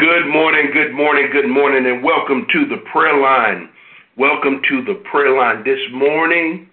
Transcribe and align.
Good 0.00 0.28
morning, 0.28 0.70
good 0.72 0.94
morning, 0.94 1.28
good 1.30 1.50
morning, 1.50 1.84
and 1.84 2.02
welcome 2.02 2.46
to 2.54 2.64
the 2.64 2.78
prayer 2.90 3.20
line. 3.20 3.68
Welcome 4.16 4.62
to 4.66 4.82
the 4.82 4.94
prayer 4.94 5.36
line. 5.36 5.62
This 5.62 5.78
morning, 5.92 6.70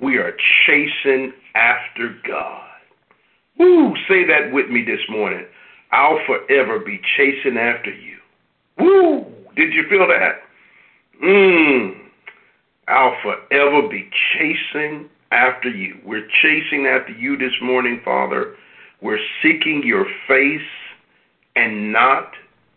we 0.00 0.16
are 0.16 0.32
chasing 0.66 1.32
after 1.54 2.16
God. 2.26 2.66
Woo! 3.60 3.94
Say 4.08 4.26
that 4.26 4.50
with 4.52 4.70
me 4.70 4.84
this 4.84 4.98
morning. 5.08 5.46
I'll 5.92 6.18
forever 6.26 6.80
be 6.80 7.00
chasing 7.16 7.56
after 7.56 7.92
you. 7.92 8.16
Woo! 8.80 9.24
Did 9.54 9.72
you 9.72 9.84
feel 9.88 10.08
that? 10.08 10.40
Mmm. 11.22 11.94
I'll 12.88 13.14
forever 13.22 13.88
be 13.88 14.10
chasing 14.32 15.08
after 15.30 15.68
you. 15.68 16.00
We're 16.04 16.26
chasing 16.42 16.86
after 16.86 17.12
you 17.12 17.36
this 17.36 17.54
morning, 17.62 18.00
Father. 18.04 18.56
We're 19.00 19.24
seeking 19.40 19.84
your 19.84 20.06
face 20.26 20.60
and 21.54 21.92
not 21.92 22.32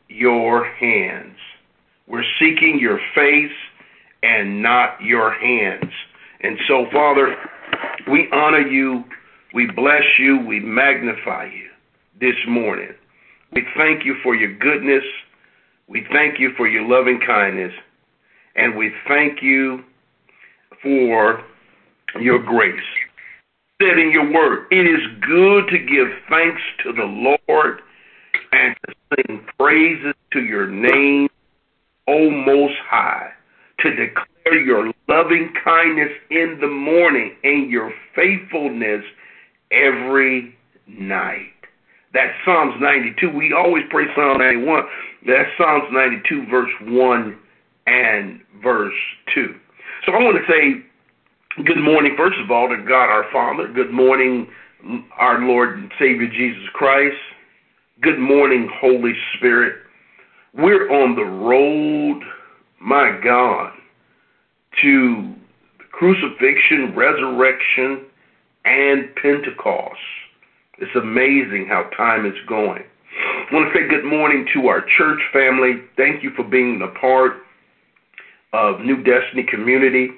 your 0.10 0.66
hands. 0.66 1.38
We're 2.08 2.24
seeking 2.40 2.80
your 2.80 3.00
face 3.14 3.52
and 4.24 4.62
not 4.62 5.02
your 5.02 5.32
hands. 5.34 5.92
And 6.42 6.58
so, 6.68 6.86
Father, 6.92 7.36
we 8.10 8.28
honor 8.32 8.66
you, 8.66 9.04
we 9.54 9.68
bless 9.76 10.04
you, 10.18 10.40
we 10.46 10.60
magnify 10.60 11.46
you 11.46 11.68
this 12.20 12.36
morning. 12.48 12.92
We 13.54 13.64
thank 13.76 14.06
you 14.06 14.16
for 14.24 14.36
your 14.36 14.56
goodness, 14.58 15.04
we 15.88 16.06
thank 16.12 16.40
you 16.40 16.52
for 16.58 16.68
your 16.68 16.88
loving 16.88 17.20
kindness, 17.26 17.72
and 18.56 18.76
we 18.76 18.92
thank 19.08 19.42
you 19.42 19.84
for 20.82 21.44
your 22.20 22.40
grace. 22.40 22.80
Said 23.82 24.00
in 24.00 24.12
your 24.12 24.32
word, 24.32 24.66
it 24.72 24.86
is 24.86 25.00
good 25.22 25.68
to 25.70 25.78
give 25.78 26.08
thanks 26.30 26.62
to 26.84 26.94
the 26.94 27.38
Lord 27.48 27.82
and 28.58 28.76
to 28.88 28.94
sing 29.16 29.46
praises 29.60 30.14
to 30.34 30.42
your 30.42 30.68
name, 30.68 31.30
O 32.08 32.30
Most 32.30 32.76
High, 32.90 33.30
to 33.80 33.90
declare 33.92 34.60
your 34.66 34.92
loving 35.08 35.54
kindness 35.64 36.12
in 36.32 36.58
the 36.60 36.68
morning 36.68 37.36
and 37.44 37.70
your 37.70 37.92
faithfulness 38.16 39.04
every 39.72 40.56
night. 40.88 41.52
That's 42.14 42.34
Psalms 42.46 42.74
92. 42.80 43.30
We 43.30 43.54
always 43.54 43.84
pray 43.90 44.06
Psalm 44.16 44.40
91. 44.40 44.84
That's 45.28 45.50
Psalms 45.58 45.86
92, 45.92 46.46
verse 46.50 46.72
1 46.82 47.38
and 47.86 48.42
verse 48.64 48.94
2. 49.36 49.54
So 50.06 50.14
I 50.14 50.24
want 50.24 50.38
to 50.38 50.52
say 50.52 51.64
good 51.64 51.82
morning, 51.84 52.16
first 52.18 52.38
of 52.44 52.50
all, 52.50 52.70
to 52.70 52.78
God 52.78 53.10
our 53.10 53.26
Father. 53.32 53.68
Good 53.72 53.92
morning, 53.92 54.48
our 55.18 55.40
Lord 55.42 55.78
and 55.78 55.92
Savior 56.00 56.28
Jesus 56.28 56.64
Christ. 56.74 57.18
Good 58.00 58.20
morning, 58.20 58.70
Holy 58.80 59.14
Spirit. 59.36 59.78
We're 60.54 60.88
on 60.92 61.16
the 61.16 61.26
road, 61.26 62.22
my 62.80 63.20
God, 63.24 63.74
to 64.84 65.34
crucifixion, 65.92 66.94
resurrection, 66.96 68.06
and 68.66 69.10
Pentecost. 69.16 69.98
It's 70.78 70.96
amazing 70.96 71.66
how 71.68 71.90
time 71.98 72.28
is 72.28 72.38
going. 72.48 72.84
I 73.50 73.56
want 73.56 73.74
to 73.74 73.80
say 73.80 73.88
good 73.88 74.06
morning 74.06 74.46
to 74.54 74.68
our 74.68 74.86
church 74.96 75.20
family. 75.34 75.82
Thank 75.96 76.22
you 76.22 76.30
for 76.36 76.44
being 76.44 76.80
a 76.84 77.00
part 77.00 77.38
of 78.54 78.82
New 78.82 79.02
Destiny 79.02 79.44
Community. 79.50 80.12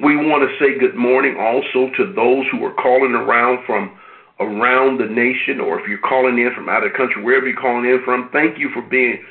We 0.00 0.14
want 0.14 0.48
to 0.48 0.56
say 0.64 0.78
good 0.78 0.94
morning 0.94 1.36
also 1.36 1.90
to 1.96 2.12
those 2.12 2.46
who 2.52 2.64
are 2.64 2.74
calling 2.74 3.14
around 3.14 3.66
from 3.66 3.98
around 4.40 4.98
the 4.98 5.06
nation, 5.06 5.60
or 5.60 5.80
if 5.80 5.88
you're 5.88 5.98
calling 5.98 6.38
in 6.38 6.52
from 6.54 6.68
out 6.68 6.84
of 6.84 6.92
the 6.92 6.98
country, 6.98 7.22
wherever 7.22 7.46
you're 7.46 7.60
calling 7.60 7.84
in 7.84 8.02
from, 8.04 8.28
thank 8.32 8.58
you 8.58 8.70
for 8.72 8.82
being 8.82 9.22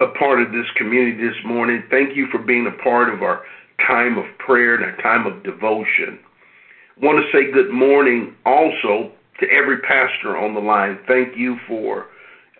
a 0.00 0.06
part 0.18 0.40
of 0.40 0.52
this 0.52 0.66
community 0.76 1.16
this 1.16 1.36
morning. 1.44 1.82
Thank 1.90 2.16
you 2.16 2.26
for 2.30 2.38
being 2.38 2.66
a 2.66 2.82
part 2.82 3.12
of 3.12 3.22
our 3.22 3.42
time 3.86 4.18
of 4.18 4.24
prayer 4.38 4.74
and 4.74 4.84
our 4.84 4.96
time 5.02 5.26
of 5.26 5.42
devotion. 5.42 6.18
I 7.00 7.04
want 7.04 7.24
to 7.24 7.30
say 7.32 7.50
good 7.52 7.70
morning 7.70 8.34
also 8.44 9.12
to 9.40 9.46
every 9.50 9.78
pastor 9.82 10.36
on 10.36 10.54
the 10.54 10.60
line. 10.60 10.98
Thank 11.06 11.36
you 11.36 11.56
for 11.68 12.06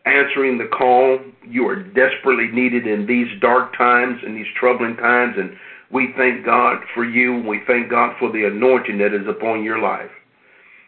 answering 0.07 0.59
the 0.59 0.69
call. 0.69 1.19
You 1.45 1.67
are 1.69 1.83
desperately 1.83 2.49
needed 2.49 2.87
in 2.87 3.07
these 3.07 3.29
dark 3.41 3.77
times 3.77 4.21
and 4.25 4.37
these 4.37 4.47
troubling 4.59 4.97
times, 4.97 5.35
and 5.37 5.57
we 5.91 6.13
thank 6.17 6.45
God 6.45 6.79
for 6.95 7.05
you. 7.05 7.41
We 7.41 7.63
thank 7.67 7.91
God 7.91 8.15
for 8.19 8.31
the 8.31 8.45
anointing 8.45 8.99
that 8.99 9.15
is 9.15 9.27
upon 9.27 9.65
your 9.65 9.81
life. 9.81 10.11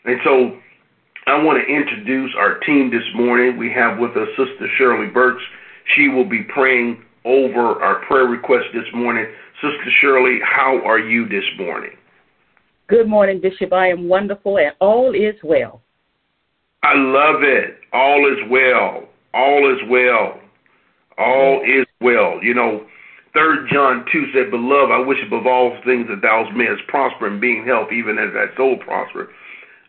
And 0.04 0.18
so 0.24 0.58
I 1.30 1.40
want 1.40 1.62
to 1.62 1.72
introduce 1.72 2.32
our 2.36 2.58
team 2.60 2.90
this 2.90 3.06
morning. 3.14 3.56
We 3.56 3.70
have 3.72 3.98
with 3.98 4.10
us 4.16 4.26
Sister 4.30 4.66
Shirley 4.76 5.06
Burks. 5.06 5.42
She 5.94 6.08
will 6.08 6.28
be 6.28 6.42
praying 6.52 7.04
over 7.24 7.80
our 7.80 8.04
prayer 8.06 8.24
request 8.24 8.64
this 8.74 8.86
morning. 8.92 9.26
Sister 9.62 9.90
Shirley, 10.00 10.40
how 10.42 10.84
are 10.84 10.98
you 10.98 11.28
this 11.28 11.44
morning? 11.56 11.92
Good 12.88 13.06
morning, 13.06 13.40
Bishop. 13.40 13.72
I 13.72 13.90
am 13.90 14.08
wonderful 14.08 14.58
and 14.58 14.72
all 14.80 15.14
is 15.14 15.36
well. 15.44 15.82
I 16.82 16.94
love 16.96 17.44
it. 17.44 17.78
All 17.92 18.26
is 18.26 18.50
well. 18.50 19.04
All 19.32 19.72
is 19.72 19.88
well. 19.88 20.40
All 21.16 21.62
is 21.62 21.86
well. 22.00 22.42
You 22.42 22.54
know, 22.54 22.84
Third 23.34 23.68
John 23.72 24.04
two 24.10 24.26
said, 24.34 24.50
Beloved, 24.50 24.90
I 24.90 24.98
wish 24.98 25.18
above 25.24 25.46
all 25.46 25.78
things 25.84 26.08
that 26.08 26.22
thou 26.22 26.48
mayest 26.56 26.84
prosper 26.88 27.28
and 27.28 27.40
be 27.40 27.58
in 27.58 27.64
health, 27.64 27.92
even 27.92 28.18
as 28.18 28.34
thy 28.34 28.46
soul 28.56 28.78
prosper. 28.78 29.28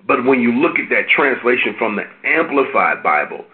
But 0.07 0.25
when 0.25 0.41
you 0.41 0.51
look 0.51 0.79
at 0.79 0.89
that 0.89 1.09
translation 1.09 1.75
from 1.78 1.95
the 1.95 2.03
Amplified 2.23 3.03
Bible, 3.03 3.45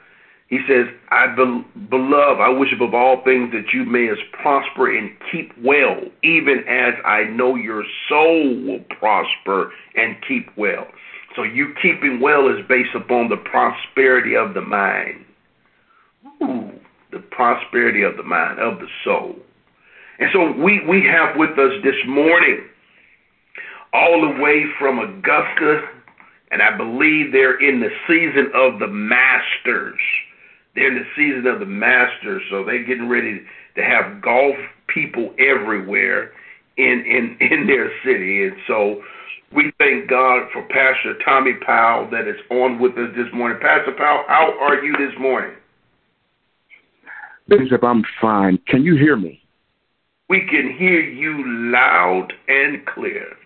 he 0.47 0.59
says, 0.67 0.87
I 1.09 1.27
be- 1.35 1.65
beloved, 1.89 2.39
I 2.39 2.49
wish 2.49 2.71
above 2.73 2.93
all 2.93 3.21
things 3.23 3.51
that 3.51 3.73
you 3.73 3.83
may 3.83 4.09
as 4.09 4.17
prosper 4.41 4.95
and 4.97 5.11
keep 5.31 5.51
well, 5.61 5.99
even 6.23 6.63
as 6.67 6.93
I 7.05 7.25
know 7.25 7.55
your 7.55 7.83
soul 8.07 8.55
will 8.63 8.79
prosper 8.97 9.73
and 9.95 10.15
keep 10.25 10.49
well. 10.55 10.87
So 11.35 11.43
you 11.43 11.73
keeping 11.81 12.21
well 12.21 12.47
is 12.47 12.65
based 12.67 12.95
upon 12.95 13.29
the 13.29 13.37
prosperity 13.37 14.35
of 14.35 14.53
the 14.53 14.61
mind. 14.61 15.25
Ooh, 16.41 16.71
the 17.11 17.19
prosperity 17.19 18.03
of 18.03 18.15
the 18.15 18.23
mind, 18.23 18.59
of 18.59 18.79
the 18.79 18.87
soul. 19.03 19.35
And 20.19 20.29
so 20.31 20.51
we, 20.53 20.83
we 20.87 21.03
have 21.05 21.35
with 21.35 21.59
us 21.59 21.73
this 21.83 21.95
morning, 22.07 22.61
all 23.93 24.21
the 24.21 24.41
way 24.41 24.63
from 24.79 24.99
Augusta, 24.99 25.89
and 26.51 26.61
I 26.61 26.75
believe 26.75 27.31
they're 27.31 27.59
in 27.59 27.79
the 27.79 27.89
season 28.07 28.51
of 28.53 28.79
the 28.79 28.87
Masters. 28.87 29.99
They're 30.75 30.87
in 30.87 30.95
the 30.95 31.09
season 31.15 31.47
of 31.47 31.59
the 31.59 31.65
Masters, 31.65 32.43
so 32.49 32.63
they're 32.63 32.85
getting 32.85 33.09
ready 33.09 33.41
to 33.75 33.83
have 33.83 34.21
golf 34.21 34.55
people 34.87 35.33
everywhere 35.39 36.31
in 36.77 37.03
in 37.05 37.37
in 37.51 37.67
their 37.67 37.91
city, 38.03 38.45
and 38.45 38.55
so 38.67 39.01
we 39.53 39.71
thank 39.77 40.09
God 40.09 40.49
for 40.51 40.61
Pastor 40.63 41.17
Tommy 41.23 41.53
Powell 41.65 42.09
that 42.11 42.27
is 42.27 42.35
on 42.51 42.79
with 42.79 42.91
us 42.97 43.09
this 43.15 43.27
morning. 43.33 43.59
Pastor 43.61 43.93
Powell, 43.97 44.23
how 44.27 44.53
are 44.59 44.83
you 44.83 44.93
this 44.93 45.17
morning? 45.19 45.53
Bishop, 47.47 47.81
I'm 47.83 48.03
fine. 48.19 48.59
Can 48.67 48.83
you 48.83 48.97
hear 48.97 49.15
me? 49.15 49.41
We 50.29 50.41
can 50.41 50.75
hear 50.77 50.99
you 50.99 51.71
loud 51.71 52.33
and 52.49 52.85
clear. 52.85 53.36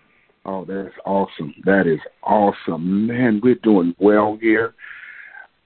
Oh, 0.44 0.64
that's 0.64 0.94
awesome. 1.04 1.54
That 1.64 1.86
is 1.86 2.00
awesome. 2.22 3.06
Man, 3.06 3.40
we're 3.42 3.54
doing 3.56 3.94
well 3.98 4.38
here. 4.40 4.74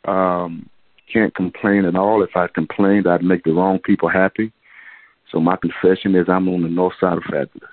Um, 0.07 0.69
can't 1.13 1.35
complain 1.35 1.85
at 1.85 1.97
all. 1.97 2.23
If 2.23 2.37
I 2.37 2.47
complained, 2.49 3.07
I'd 3.07 3.23
make 3.23 3.45
the 3.45 3.53
wrong 3.53 3.79
people 3.79 4.09
happy. 4.09 4.53
So 5.33 5.41
my 5.41 5.57
confession 5.57 6.15
is 6.15 6.27
I'm 6.29 6.49
on 6.49 6.63
the 6.63 6.69
north 6.69 6.95
side 7.01 7.17
of 7.17 7.25
fabulous. 7.25 7.71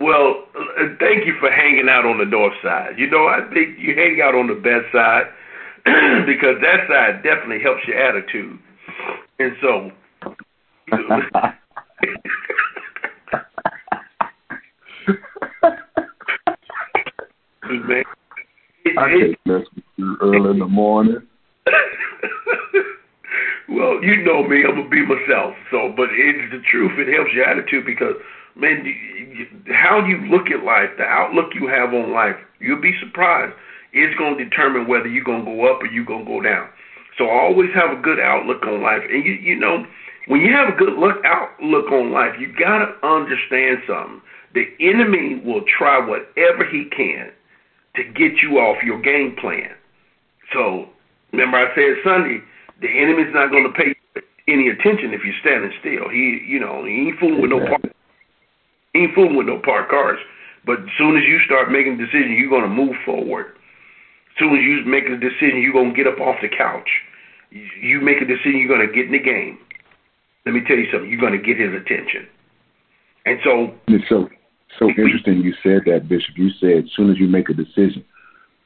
Well, 0.00 0.44
uh, 0.56 0.96
thank 0.98 1.26
you 1.26 1.34
for 1.38 1.50
hanging 1.50 1.88
out 1.88 2.04
on 2.04 2.18
the 2.18 2.24
north 2.24 2.54
side. 2.62 2.98
You 2.98 3.08
know, 3.10 3.26
I 3.26 3.40
think 3.52 3.78
you 3.78 3.94
hang 3.94 4.20
out 4.22 4.34
on 4.34 4.48
the 4.48 4.54
best 4.54 4.90
side 4.92 5.26
because 6.26 6.56
that 6.62 6.88
side 6.88 7.22
definitely 7.22 7.62
helps 7.62 7.82
your 7.86 7.98
attitude. 7.98 8.58
And 9.38 9.52
so, 9.60 9.90
man, 17.80 18.04
I 18.98 19.06
it, 19.10 19.38
can't 19.44 19.46
mess 19.46 19.66
with 19.74 19.84
you 19.96 20.16
early 20.20 20.50
in 20.50 20.58
the 20.58 20.66
morning. 20.66 21.22
well, 23.68 24.02
you 24.02 24.24
know 24.24 24.46
me, 24.46 24.64
I'm 24.66 24.76
gonna 24.76 24.88
be 24.88 25.06
myself. 25.06 25.54
So, 25.70 25.92
but 25.96 26.08
it's 26.10 26.52
the 26.52 26.60
truth. 26.70 26.98
It 26.98 27.12
helps 27.12 27.32
your 27.32 27.44
attitude 27.44 27.86
because, 27.86 28.16
man, 28.56 28.84
how 29.70 30.04
you 30.04 30.18
look 30.26 30.50
at 30.50 30.64
life, 30.64 30.90
the 30.98 31.04
outlook 31.04 31.54
you 31.54 31.68
have 31.68 31.94
on 31.94 32.12
life, 32.12 32.36
you'll 32.60 32.80
be 32.80 32.94
surprised. 33.00 33.54
It's 33.92 34.18
gonna 34.18 34.42
determine 34.42 34.88
whether 34.88 35.06
you're 35.06 35.24
gonna 35.24 35.44
go 35.44 35.70
up 35.70 35.82
or 35.82 35.86
you're 35.86 36.04
gonna 36.04 36.24
go 36.24 36.40
down. 36.40 36.68
So, 37.18 37.28
always 37.28 37.70
have 37.74 37.96
a 37.96 38.00
good 38.00 38.18
outlook 38.18 38.64
on 38.66 38.82
life, 38.82 39.02
and 39.08 39.24
you, 39.24 39.32
you 39.34 39.56
know, 39.58 39.84
when 40.26 40.40
you 40.40 40.52
have 40.52 40.74
a 40.74 40.76
good 40.76 40.98
look 40.98 41.22
outlook 41.24 41.92
on 41.92 42.10
life, 42.10 42.34
you 42.38 42.52
gotta 42.58 42.94
understand 43.06 43.78
something. 43.86 44.22
The 44.54 44.66
enemy 44.80 45.40
will 45.44 45.62
try 45.78 45.98
whatever 45.98 46.64
he 46.70 46.84
can 46.94 47.32
to 47.96 48.04
get 48.04 48.40
you 48.42 48.58
off 48.58 48.82
your 48.82 49.00
game 49.00 49.36
plan. 49.40 49.70
So 50.52 50.86
remember 51.32 51.58
I 51.58 51.74
said 51.74 52.02
Sunday, 52.04 52.40
the 52.80 52.88
enemy's 52.88 53.32
not 53.32 53.50
going 53.50 53.64
to 53.64 53.72
pay 53.72 53.94
any 54.48 54.68
attention 54.68 55.14
if 55.14 55.22
you're 55.24 55.38
standing 55.40 55.72
still. 55.80 56.08
He, 56.08 56.42
you 56.46 56.58
know, 56.58 56.84
he 56.84 57.08
ain't 57.08 57.18
fooling 57.20 57.40
with 57.40 57.50
no 57.50 57.60
park. 57.60 57.82
He 58.92 59.00
ain't 59.00 59.14
fooling 59.14 59.36
with 59.36 59.46
no 59.46 59.60
parked 59.62 59.90
cars. 59.90 60.18
But 60.64 60.80
as 60.80 60.94
soon 60.98 61.16
as 61.16 61.24
you 61.24 61.38
start 61.46 61.70
making 61.70 61.98
decisions, 61.98 62.38
you're 62.38 62.50
gonna 62.50 62.72
move 62.72 62.94
forward. 63.04 63.46
As 64.30 64.38
soon 64.38 64.56
as 64.56 64.62
you 64.62 64.84
make 64.86 65.04
a 65.04 65.16
decision, 65.16 65.60
you're 65.60 65.72
gonna 65.72 65.94
get 65.94 66.06
up 66.06 66.20
off 66.20 66.36
the 66.40 66.48
couch. 66.48 66.88
You 67.50 68.00
make 68.00 68.22
a 68.22 68.26
decision, 68.26 68.58
you're 68.58 68.70
gonna 68.70 68.92
get 68.92 69.06
in 69.06 69.12
the 69.12 69.18
game. 69.18 69.58
Let 70.46 70.54
me 70.54 70.62
tell 70.66 70.76
you 70.76 70.90
something. 70.90 71.10
You're 71.10 71.20
gonna 71.20 71.42
get 71.42 71.58
his 71.58 71.74
attention. 71.74 72.26
And 73.26 73.38
so, 73.44 73.74
it's 73.88 74.08
so 74.08 74.28
so 74.78 74.88
interesting. 74.88 75.42
You 75.42 75.54
said 75.62 75.82
that, 75.86 76.08
Bishop. 76.08 76.36
You 76.36 76.50
said 76.60 76.84
as 76.84 76.90
soon 76.96 77.10
as 77.10 77.18
you 77.18 77.26
make 77.26 77.48
a 77.48 77.54
decision, 77.54 78.04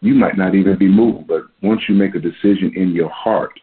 you 0.00 0.14
might 0.14 0.36
not 0.36 0.54
even 0.54 0.78
be 0.78 0.88
moved, 0.88 1.26
but 1.26 1.42
once 1.62 1.82
you 1.88 1.94
make 1.94 2.14
a 2.14 2.20
decision 2.20 2.72
in 2.76 2.94
your 2.94 3.10
heart, 3.10 3.58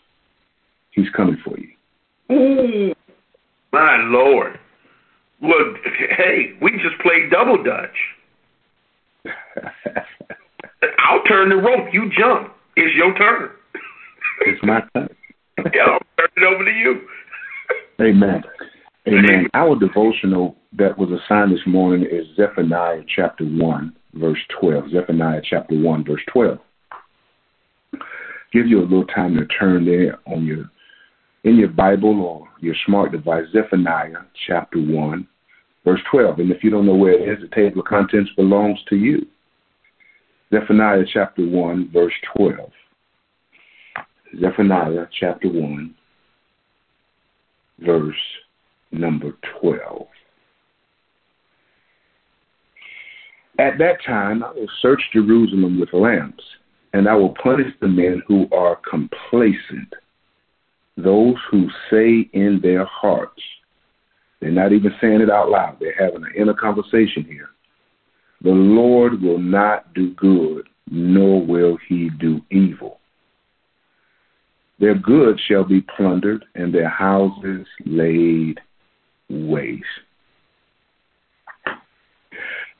he's 0.91 1.09
coming 1.15 1.37
for 1.43 1.55
you. 1.57 1.69
Ooh, 2.35 2.93
my 3.71 3.97
Lord. 3.97 4.59
Well, 5.41 5.73
hey, 6.17 6.53
we 6.61 6.71
just 6.71 6.99
played 7.01 7.29
double 7.29 7.61
dutch. 7.63 7.95
I'll 10.99 11.23
turn 11.23 11.49
the 11.49 11.55
rope. 11.55 11.93
You 11.93 12.09
jump. 12.17 12.53
It's 12.75 12.95
your 12.95 13.13
turn. 13.17 13.49
it's 14.41 14.63
my 14.63 14.81
turn. 14.93 15.09
yeah, 15.73 15.83
I'll 15.85 15.99
turn 16.17 16.29
it 16.37 16.43
over 16.43 16.65
to 16.65 16.71
you. 16.71 17.01
Amen. 18.01 18.43
Amen. 19.07 19.47
Our 19.53 19.77
devotional 19.77 20.55
that 20.77 20.97
was 20.97 21.09
assigned 21.11 21.51
this 21.51 21.65
morning 21.67 22.07
is 22.09 22.25
Zephaniah 22.35 23.03
chapter 23.15 23.43
1, 23.43 23.95
verse 24.15 24.39
12. 24.59 24.89
Zephaniah 24.91 25.41
chapter 25.43 25.75
1, 25.79 26.03
verse 26.03 26.21
12. 26.31 26.57
Give 28.51 28.67
you 28.67 28.79
a 28.79 28.83
little 28.83 29.05
time 29.05 29.35
to 29.35 29.45
turn 29.45 29.85
there 29.85 30.19
on 30.27 30.45
your 30.45 30.65
in 31.43 31.57
your 31.57 31.69
Bible 31.69 32.21
or 32.21 32.47
your 32.61 32.75
smart 32.85 33.11
device, 33.11 33.43
Zephaniah 33.51 34.23
chapter 34.47 34.79
1, 34.79 35.27
verse 35.83 35.99
12. 36.09 36.39
And 36.39 36.51
if 36.51 36.63
you 36.63 36.69
don't 36.69 36.85
know 36.85 36.95
where 36.95 37.19
it 37.19 37.27
is, 37.27 37.41
the 37.41 37.53
table 37.53 37.81
of 37.81 37.85
contents 37.85 38.31
belongs 38.37 38.79
to 38.87 38.95
you. 38.95 39.25
Zephaniah 40.53 41.03
chapter 41.11 41.45
1, 41.45 41.89
verse 41.91 42.13
12. 42.37 42.71
Zephaniah 44.39 45.05
chapter 45.19 45.49
1, 45.49 45.93
verse 47.79 48.15
number 48.93 49.33
12. 49.59 50.07
At 53.59 53.77
that 53.77 54.03
time, 54.05 54.43
I 54.43 54.51
will 54.51 54.69
search 54.81 55.01
Jerusalem 55.13 55.79
with 55.79 55.93
lamps, 55.93 56.43
and 56.93 57.07
I 57.07 57.15
will 57.15 57.35
punish 57.41 57.71
the 57.81 57.87
men 57.87 58.21
who 58.27 58.47
are 58.51 58.77
complacent, 58.89 59.93
those 60.97 61.35
who 61.49 61.69
say 61.89 62.29
in 62.33 62.59
their 62.61 62.85
hearts, 62.85 63.41
they're 64.39 64.51
not 64.51 64.73
even 64.73 64.91
saying 64.99 65.21
it 65.21 65.29
out 65.29 65.49
loud, 65.49 65.77
they're 65.79 65.95
having 65.97 66.23
an 66.23 66.33
inner 66.37 66.53
conversation 66.53 67.23
here. 67.23 67.49
The 68.41 68.49
Lord 68.49 69.21
will 69.21 69.39
not 69.39 69.93
do 69.93 70.13
good, 70.15 70.67
nor 70.89 71.45
will 71.45 71.77
he 71.87 72.09
do 72.19 72.41
evil. 72.51 72.99
Their 74.79 74.95
goods 74.95 75.39
shall 75.47 75.63
be 75.63 75.85
plundered, 75.95 76.43
and 76.55 76.73
their 76.73 76.89
houses 76.89 77.65
laid 77.85 78.59
waste. 79.29 79.85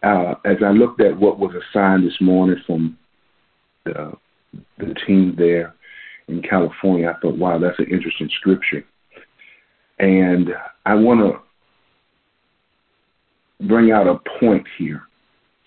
Uh, 0.04 0.36
as 0.46 0.58
I 0.64 0.72
looked 0.72 1.02
at 1.02 1.18
what 1.18 1.40
was 1.40 1.56
assigned 1.56 2.06
this 2.06 2.20
morning 2.20 2.58
from 2.68 2.98
the, 3.86 4.12
the 4.78 4.94
team 5.08 5.34
there 5.38 5.74
in 6.28 6.42
California, 6.42 7.10
I 7.10 7.20
thought, 7.22 7.38
wow, 7.38 7.58
that's 7.58 7.80
an 7.80 7.88
interesting 7.90 8.30
scripture. 8.38 8.84
And 10.00 10.50
I 10.86 10.96
want 10.96 11.22
to 11.22 11.40
bring 13.68 13.92
out 13.92 14.08
a 14.08 14.20
point 14.40 14.68
here, 14.78 15.04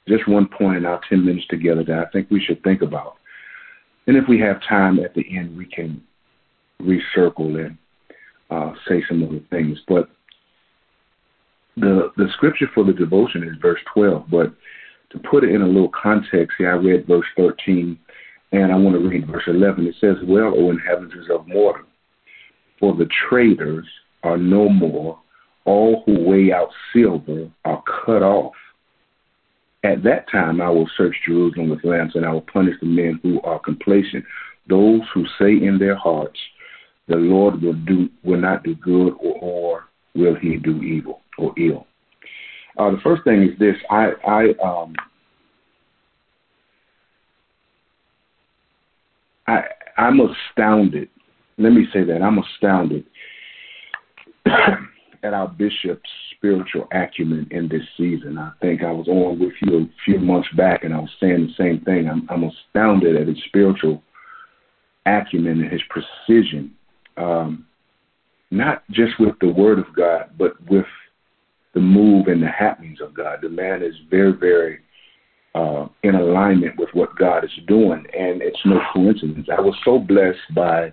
just 0.06 0.28
one 0.28 0.48
point 0.48 0.78
in 0.78 0.86
our 0.86 1.00
10 1.08 1.24
minutes 1.24 1.46
together 1.48 1.82
that 1.84 1.98
I 1.98 2.10
think 2.10 2.30
we 2.30 2.44
should 2.44 2.62
think 2.62 2.82
about. 2.82 3.16
And 4.06 4.16
if 4.16 4.24
we 4.28 4.38
have 4.40 4.60
time 4.68 5.00
at 5.00 5.14
the 5.14 5.24
end, 5.36 5.56
we 5.56 5.64
can 5.66 6.02
recircle 6.80 7.64
and 7.64 7.78
uh, 8.50 8.74
say 8.86 9.02
some 9.08 9.22
other 9.24 9.40
things. 9.50 9.78
But 9.88 10.10
the 11.76 12.10
the 12.16 12.28
scripture 12.32 12.68
for 12.74 12.84
the 12.84 12.92
devotion 12.92 13.42
is 13.42 13.56
verse 13.60 13.80
12, 13.94 14.30
but 14.30 14.52
to 15.10 15.18
put 15.18 15.44
it 15.44 15.50
in 15.50 15.62
a 15.62 15.66
little 15.66 15.90
context, 15.90 16.56
here 16.58 16.72
I 16.72 16.76
read 16.76 17.06
verse 17.06 17.26
13, 17.36 17.98
and 18.52 18.72
I 18.72 18.76
want 18.76 19.00
to 19.00 19.08
read 19.08 19.26
verse 19.26 19.44
11. 19.46 19.86
It 19.86 19.94
says, 20.00 20.16
"Well, 20.24 20.54
O 20.56 20.70
inhabitants 20.70 21.28
of 21.30 21.46
mortar, 21.46 21.84
for 22.80 22.94
the 22.94 23.08
traders 23.28 23.86
are 24.22 24.38
no 24.38 24.68
more; 24.68 25.18
all 25.64 26.02
who 26.06 26.24
weigh 26.24 26.52
out 26.52 26.70
silver 26.92 27.50
are 27.64 27.82
cut 28.04 28.22
off. 28.22 28.54
At 29.84 30.02
that 30.02 30.28
time 30.30 30.60
I 30.60 30.70
will 30.70 30.88
search 30.96 31.14
Jerusalem 31.26 31.68
with 31.68 31.84
lamps, 31.84 32.14
and 32.14 32.24
I 32.24 32.32
will 32.32 32.40
punish 32.40 32.74
the 32.80 32.86
men 32.86 33.20
who 33.22 33.40
are 33.42 33.58
complacent, 33.58 34.24
those 34.66 35.02
who 35.12 35.26
say 35.38 35.52
in 35.52 35.78
their 35.78 35.94
hearts, 35.94 36.38
The 37.06 37.16
Lord 37.16 37.62
will 37.62 37.74
do 37.74 38.08
will 38.24 38.40
not 38.40 38.64
do 38.64 38.74
good, 38.74 39.12
or, 39.20 39.38
or 39.40 39.84
will 40.14 40.34
He 40.34 40.56
do 40.56 40.82
evil?" 40.82 41.20
Or 41.38 41.52
ill. 41.58 41.86
Uh, 42.78 42.90
the 42.90 43.00
first 43.02 43.24
thing 43.24 43.42
is 43.42 43.58
this: 43.58 43.76
I, 43.90 44.10
I, 44.26 44.44
um, 44.62 44.94
I, 49.46 49.62
I'm 49.96 50.20
astounded. 50.20 51.08
Let 51.58 51.72
me 51.72 51.86
say 51.92 52.04
that 52.04 52.22
I'm 52.22 52.38
astounded 52.38 53.04
at 54.46 55.34
our 55.34 55.48
bishop's 55.48 56.10
spiritual 56.36 56.86
acumen 56.92 57.48
in 57.50 57.68
this 57.68 57.82
season. 57.96 58.38
I 58.38 58.52
think 58.60 58.82
I 58.82 58.92
was 58.92 59.08
on 59.08 59.38
with 59.38 59.54
you 59.62 59.78
a 59.78 59.88
few 60.04 60.18
months 60.18 60.48
back, 60.56 60.84
and 60.84 60.94
I 60.94 60.98
was 60.98 61.10
saying 61.20 61.46
the 61.46 61.62
same 61.62 61.80
thing. 61.84 62.08
I'm, 62.08 62.26
I'm 62.30 62.44
astounded 62.44 63.16
at 63.16 63.26
his 63.26 63.42
spiritual 63.46 64.02
acumen 65.06 65.62
and 65.62 65.72
his 65.72 65.82
precision, 65.88 66.72
um, 67.16 67.66
not 68.50 68.82
just 68.90 69.18
with 69.18 69.34
the 69.40 69.48
Word 69.48 69.78
of 69.78 69.86
God, 69.96 70.30
but 70.38 70.52
with 70.68 70.86
the 71.76 71.82
move 71.82 72.28
and 72.28 72.42
the 72.42 72.48
happenings 72.48 73.02
of 73.02 73.12
God. 73.12 73.40
The 73.42 73.50
man 73.50 73.82
is 73.82 73.94
very, 74.10 74.32
very 74.32 74.78
uh, 75.54 75.88
in 76.02 76.14
alignment 76.14 76.78
with 76.78 76.88
what 76.94 77.14
God 77.16 77.44
is 77.44 77.50
doing, 77.68 78.02
and 78.18 78.40
it's 78.40 78.58
no 78.64 78.80
coincidence. 78.94 79.46
I 79.52 79.60
was 79.60 79.76
so 79.84 79.98
blessed 79.98 80.54
by 80.54 80.90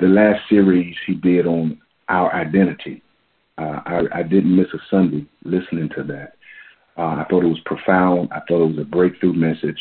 the 0.00 0.08
last 0.08 0.40
series 0.48 0.96
he 1.06 1.14
did 1.14 1.46
on 1.46 1.80
our 2.08 2.34
identity. 2.34 3.00
Uh, 3.58 3.80
I, 3.86 4.00
I 4.12 4.22
didn't 4.24 4.56
miss 4.56 4.66
a 4.74 4.78
Sunday 4.90 5.24
listening 5.44 5.88
to 5.94 6.02
that. 6.02 6.32
Uh, 6.98 7.22
I 7.22 7.26
thought 7.30 7.44
it 7.44 7.48
was 7.48 7.60
profound. 7.66 8.30
I 8.32 8.40
thought 8.48 8.64
it 8.64 8.76
was 8.76 8.78
a 8.80 8.90
breakthrough 8.90 9.34
message 9.34 9.80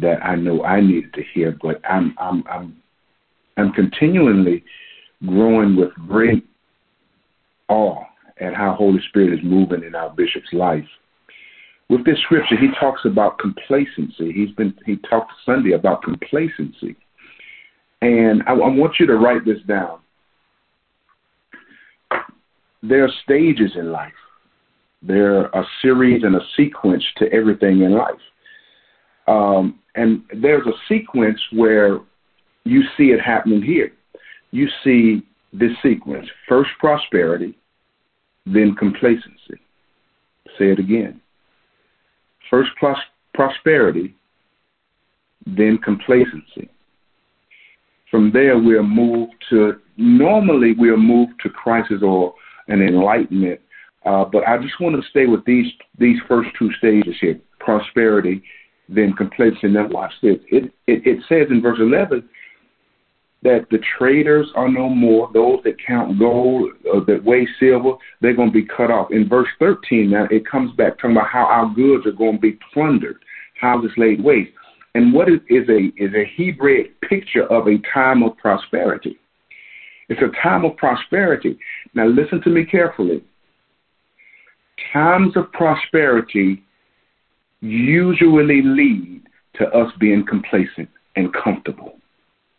that 0.00 0.20
I 0.24 0.34
know 0.34 0.64
I 0.64 0.80
needed 0.80 1.14
to 1.14 1.22
hear. 1.32 1.56
But 1.62 1.80
I'm 1.88 2.16
I'm 2.18 2.42
I'm 2.50 2.76
I'm 3.56 3.72
continually 3.72 4.64
growing 5.24 5.76
with 5.76 5.92
great 6.08 6.44
awe 7.68 8.02
at 8.40 8.54
how 8.54 8.74
Holy 8.74 9.00
Spirit 9.08 9.32
is 9.32 9.44
moving 9.44 9.84
in 9.84 9.94
our 9.94 10.10
bishop's 10.10 10.52
life. 10.52 10.84
With 11.88 12.04
this 12.04 12.18
scripture, 12.22 12.56
he 12.56 12.68
talks 12.80 13.02
about 13.04 13.38
complacency. 13.38 14.32
He's 14.32 14.50
been 14.52 14.74
he 14.86 14.96
talked 15.08 15.32
Sunday 15.44 15.72
about 15.72 16.02
complacency, 16.02 16.96
and 18.00 18.42
I, 18.46 18.52
I 18.52 18.68
want 18.68 18.94
you 18.98 19.06
to 19.06 19.16
write 19.16 19.44
this 19.44 19.60
down. 19.68 19.98
There 22.82 23.04
are 23.04 23.12
stages 23.22 23.72
in 23.76 23.92
life. 23.92 24.12
There 25.02 25.38
are 25.38 25.62
a 25.62 25.64
series 25.82 26.22
and 26.22 26.36
a 26.36 26.40
sequence 26.56 27.04
to 27.18 27.32
everything 27.32 27.82
in 27.82 27.92
life. 27.92 28.14
Um, 29.26 29.80
and 29.94 30.22
there's 30.40 30.66
a 30.66 30.72
sequence 30.88 31.38
where 31.52 32.00
you 32.64 32.82
see 32.96 33.10
it 33.10 33.20
happening 33.20 33.62
here. 33.62 33.92
You 34.50 34.68
see 34.84 35.22
this 35.52 35.72
sequence 35.82 36.26
first 36.48 36.70
prosperity, 36.78 37.56
then 38.46 38.74
complacency. 38.74 39.60
Say 40.58 40.70
it 40.72 40.78
again. 40.78 41.20
First 42.50 42.70
pros- 42.78 42.96
prosperity, 43.34 44.14
then 45.46 45.78
complacency. 45.78 46.70
From 48.10 48.30
there, 48.32 48.58
we 48.58 48.76
are 48.76 48.82
moved 48.82 49.32
to, 49.50 49.80
normally, 49.96 50.74
we 50.78 50.90
are 50.90 50.98
moved 50.98 51.32
to 51.42 51.48
crisis 51.48 52.02
or 52.02 52.34
an 52.68 52.82
enlightenment. 52.82 53.60
Uh, 54.04 54.24
but 54.24 54.46
I 54.46 54.58
just 54.58 54.80
want 54.80 55.00
to 55.00 55.08
stay 55.10 55.26
with 55.26 55.44
these 55.44 55.66
these 55.98 56.18
first 56.28 56.50
two 56.58 56.72
stages 56.74 57.14
here 57.20 57.40
prosperity, 57.60 58.42
then 58.88 59.12
complacency. 59.12 59.68
Now, 59.68 59.86
watch 59.88 60.12
this. 60.22 60.38
It, 60.48 60.64
it, 60.86 61.06
it 61.06 61.18
says 61.28 61.46
in 61.50 61.62
verse 61.62 61.78
11 61.80 62.28
that 63.42 63.66
the 63.70 63.78
traders 63.98 64.50
are 64.54 64.68
no 64.68 64.88
more. 64.88 65.30
Those 65.34 65.60
that 65.64 65.76
count 65.84 66.18
gold, 66.18 66.70
uh, 66.92 67.00
that 67.06 67.24
weigh 67.24 67.46
silver, 67.58 67.94
they're 68.20 68.36
going 68.36 68.50
to 68.50 68.52
be 68.52 68.66
cut 68.66 68.90
off. 68.90 69.10
In 69.10 69.28
verse 69.28 69.48
13, 69.58 70.10
now 70.10 70.26
it 70.30 70.46
comes 70.48 70.74
back 70.76 70.98
talking 70.98 71.16
about 71.16 71.28
how 71.28 71.44
our 71.44 71.72
goods 71.74 72.06
are 72.06 72.12
going 72.12 72.36
to 72.36 72.40
be 72.40 72.58
plundered, 72.72 73.16
how 73.60 73.78
houses 73.78 73.92
laid 73.96 74.22
waste. 74.22 74.52
And 74.94 75.12
what 75.12 75.28
is, 75.28 75.40
is 75.48 75.68
a 75.68 75.86
is 75.96 76.12
a 76.14 76.30
Hebrew 76.36 76.84
picture 77.08 77.46
of 77.46 77.66
a 77.66 77.78
time 77.92 78.22
of 78.22 78.36
prosperity. 78.36 79.18
It's 80.08 80.20
a 80.20 80.42
time 80.42 80.64
of 80.64 80.76
prosperity. 80.76 81.58
Now, 81.94 82.06
listen 82.06 82.42
to 82.42 82.50
me 82.50 82.64
carefully. 82.66 83.24
Times 84.92 85.34
of 85.36 85.50
prosperity 85.52 86.62
usually 87.60 88.60
lead 88.62 89.22
to 89.54 89.66
us 89.68 89.90
being 89.98 90.26
complacent 90.26 90.88
and 91.16 91.32
comfortable. 91.32 91.96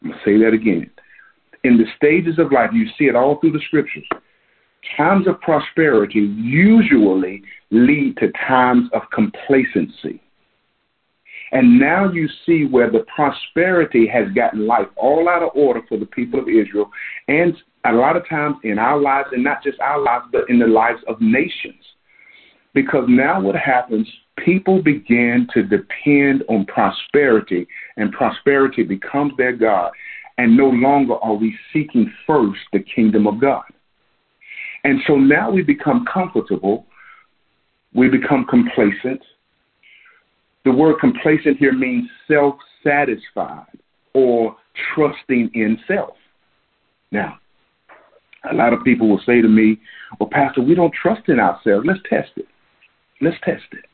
I'm 0.04 0.10
going 0.10 0.20
to 0.20 0.26
say 0.26 0.44
that 0.44 0.54
again. 0.54 0.90
In 1.64 1.78
the 1.78 1.86
stages 1.96 2.40
of 2.40 2.52
life, 2.52 2.72
you 2.74 2.88
see 2.98 3.06
it 3.06 3.16
all 3.16 3.40
through 3.40 3.54
the 3.54 3.62
scriptures. 3.68 4.04
Times 4.98 5.28
of 5.28 5.40
prosperity 5.40 6.20
usually 6.20 7.42
lead 7.72 8.18
to 8.18 8.32
times 8.48 8.90
of 8.94 9.04
complacency. 9.14 10.22
And 11.54 11.80
now 11.80 12.12
you 12.12 12.28
see 12.46 12.66
where 12.66 12.92
the 12.92 13.06
prosperity 13.16 14.08
has 14.08 14.28
gotten 14.34 14.68
life 14.68 14.88
all 14.98 15.30
out 15.30 15.44
of 15.44 15.52
order 15.54 15.82
for 15.88 15.98
the 15.98 16.06
people 16.06 16.40
of 16.40 16.50
Israel, 16.50 16.90
and 17.28 17.56
a 17.86 17.94
lot 17.94 18.18
of 18.18 18.28
times 18.28 18.58
in 18.64 18.80
our 18.80 19.00
lives, 19.00 19.30
and 19.32 19.44
not 19.44 19.64
just 19.64 19.80
our 19.80 20.02
lives, 20.02 20.26
but 20.32 20.50
in 20.50 20.58
the 20.58 20.68
lives 20.68 21.00
of 21.08 21.22
nations. 21.22 21.76
Because 22.74 23.06
now 23.08 23.40
what 23.40 23.56
happens, 23.56 24.08
people 24.38 24.82
begin 24.82 25.48
to 25.54 25.64
depend 25.64 26.44
on 26.50 26.66
prosperity, 26.66 27.68
and 27.98 28.12
prosperity 28.12 28.84
becomes 28.84 29.34
their 29.38 29.56
God, 29.56 29.92
and 30.38 30.58
no 30.58 30.70
longer 30.70 31.16
are 31.16 31.36
we 31.36 31.56
seeking 31.72 32.12
first 32.26 32.60
the 32.72 32.80
kingdom 32.80 33.28
of 33.28 33.40
God. 33.40 33.64
And 34.84 35.00
so 35.08 35.16
now 35.16 35.52
we 35.52 35.62
become 35.62 36.06
comfortable, 36.12 36.88
we 37.94 38.10
become 38.10 38.46
complacent, 38.50 39.22
the 40.66 40.72
word 40.72 40.96
complacent 41.00 41.58
here 41.58 41.74
means 41.74 42.10
self 42.28 42.56
satisfied 42.84 43.78
or 44.14 44.56
trusting 44.94 45.52
in 45.54 45.78
self. 45.88 46.16
Now, 47.12 47.38
a 48.50 48.54
lot 48.54 48.74
of 48.74 48.84
people 48.84 49.10
will 49.10 49.22
say 49.26 49.42
to 49.42 49.48
me, 49.48 49.80
Well, 50.20 50.30
Pastor, 50.32 50.62
we 50.62 50.76
don't 50.76 50.94
trust 50.94 51.28
in 51.28 51.40
ourselves. 51.40 51.86
Let's 51.86 52.00
test 52.10 52.32
it. 52.38 52.48
Let's 53.24 53.38
test 53.44 53.64
it. 53.72 53.86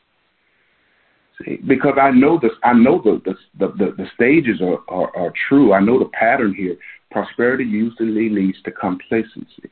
See, 1.39 1.57
because 1.67 1.97
I 2.01 2.11
know 2.11 2.39
this, 2.41 2.51
I 2.63 2.73
know 2.73 3.01
the 3.01 3.21
the, 3.57 3.67
the, 3.67 3.91
the 3.97 4.07
stages 4.15 4.61
are, 4.61 4.79
are, 4.87 5.15
are 5.15 5.33
true. 5.47 5.73
I 5.73 5.79
know 5.79 5.99
the 5.99 6.09
pattern 6.09 6.53
here. 6.53 6.75
Prosperity 7.11 7.63
usually 7.63 8.29
leads 8.29 8.61
to 8.63 8.71
complacency. 8.71 9.69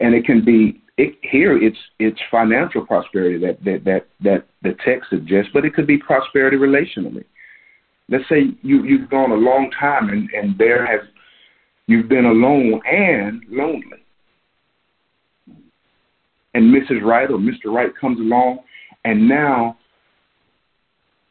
And 0.00 0.14
it 0.14 0.24
can 0.24 0.44
be 0.44 0.82
it, 0.96 1.14
here 1.22 1.56
it's 1.60 1.78
it's 1.98 2.20
financial 2.30 2.86
prosperity 2.86 3.38
that, 3.38 3.64
that 3.64 3.84
that 3.84 4.06
that 4.20 4.46
the 4.62 4.76
text 4.84 5.10
suggests, 5.10 5.50
but 5.52 5.64
it 5.64 5.74
could 5.74 5.86
be 5.86 5.98
prosperity 5.98 6.56
relationally. 6.56 7.24
Let's 8.08 8.28
say 8.28 8.50
you 8.62 8.84
you've 8.84 9.10
gone 9.10 9.30
a 9.30 9.34
long 9.34 9.70
time 9.78 10.10
and 10.10 10.28
and 10.30 10.56
there 10.58 10.86
has 10.86 11.00
you've 11.86 12.08
been 12.08 12.26
alone 12.26 12.80
and 12.86 13.42
lonely, 13.48 14.03
and 16.54 16.74
Mrs. 16.74 17.02
Wright 17.02 17.30
or 17.30 17.38
Mr. 17.38 17.66
Wright 17.66 17.90
comes 18.00 18.18
along, 18.18 18.60
and 19.04 19.28
now 19.28 19.76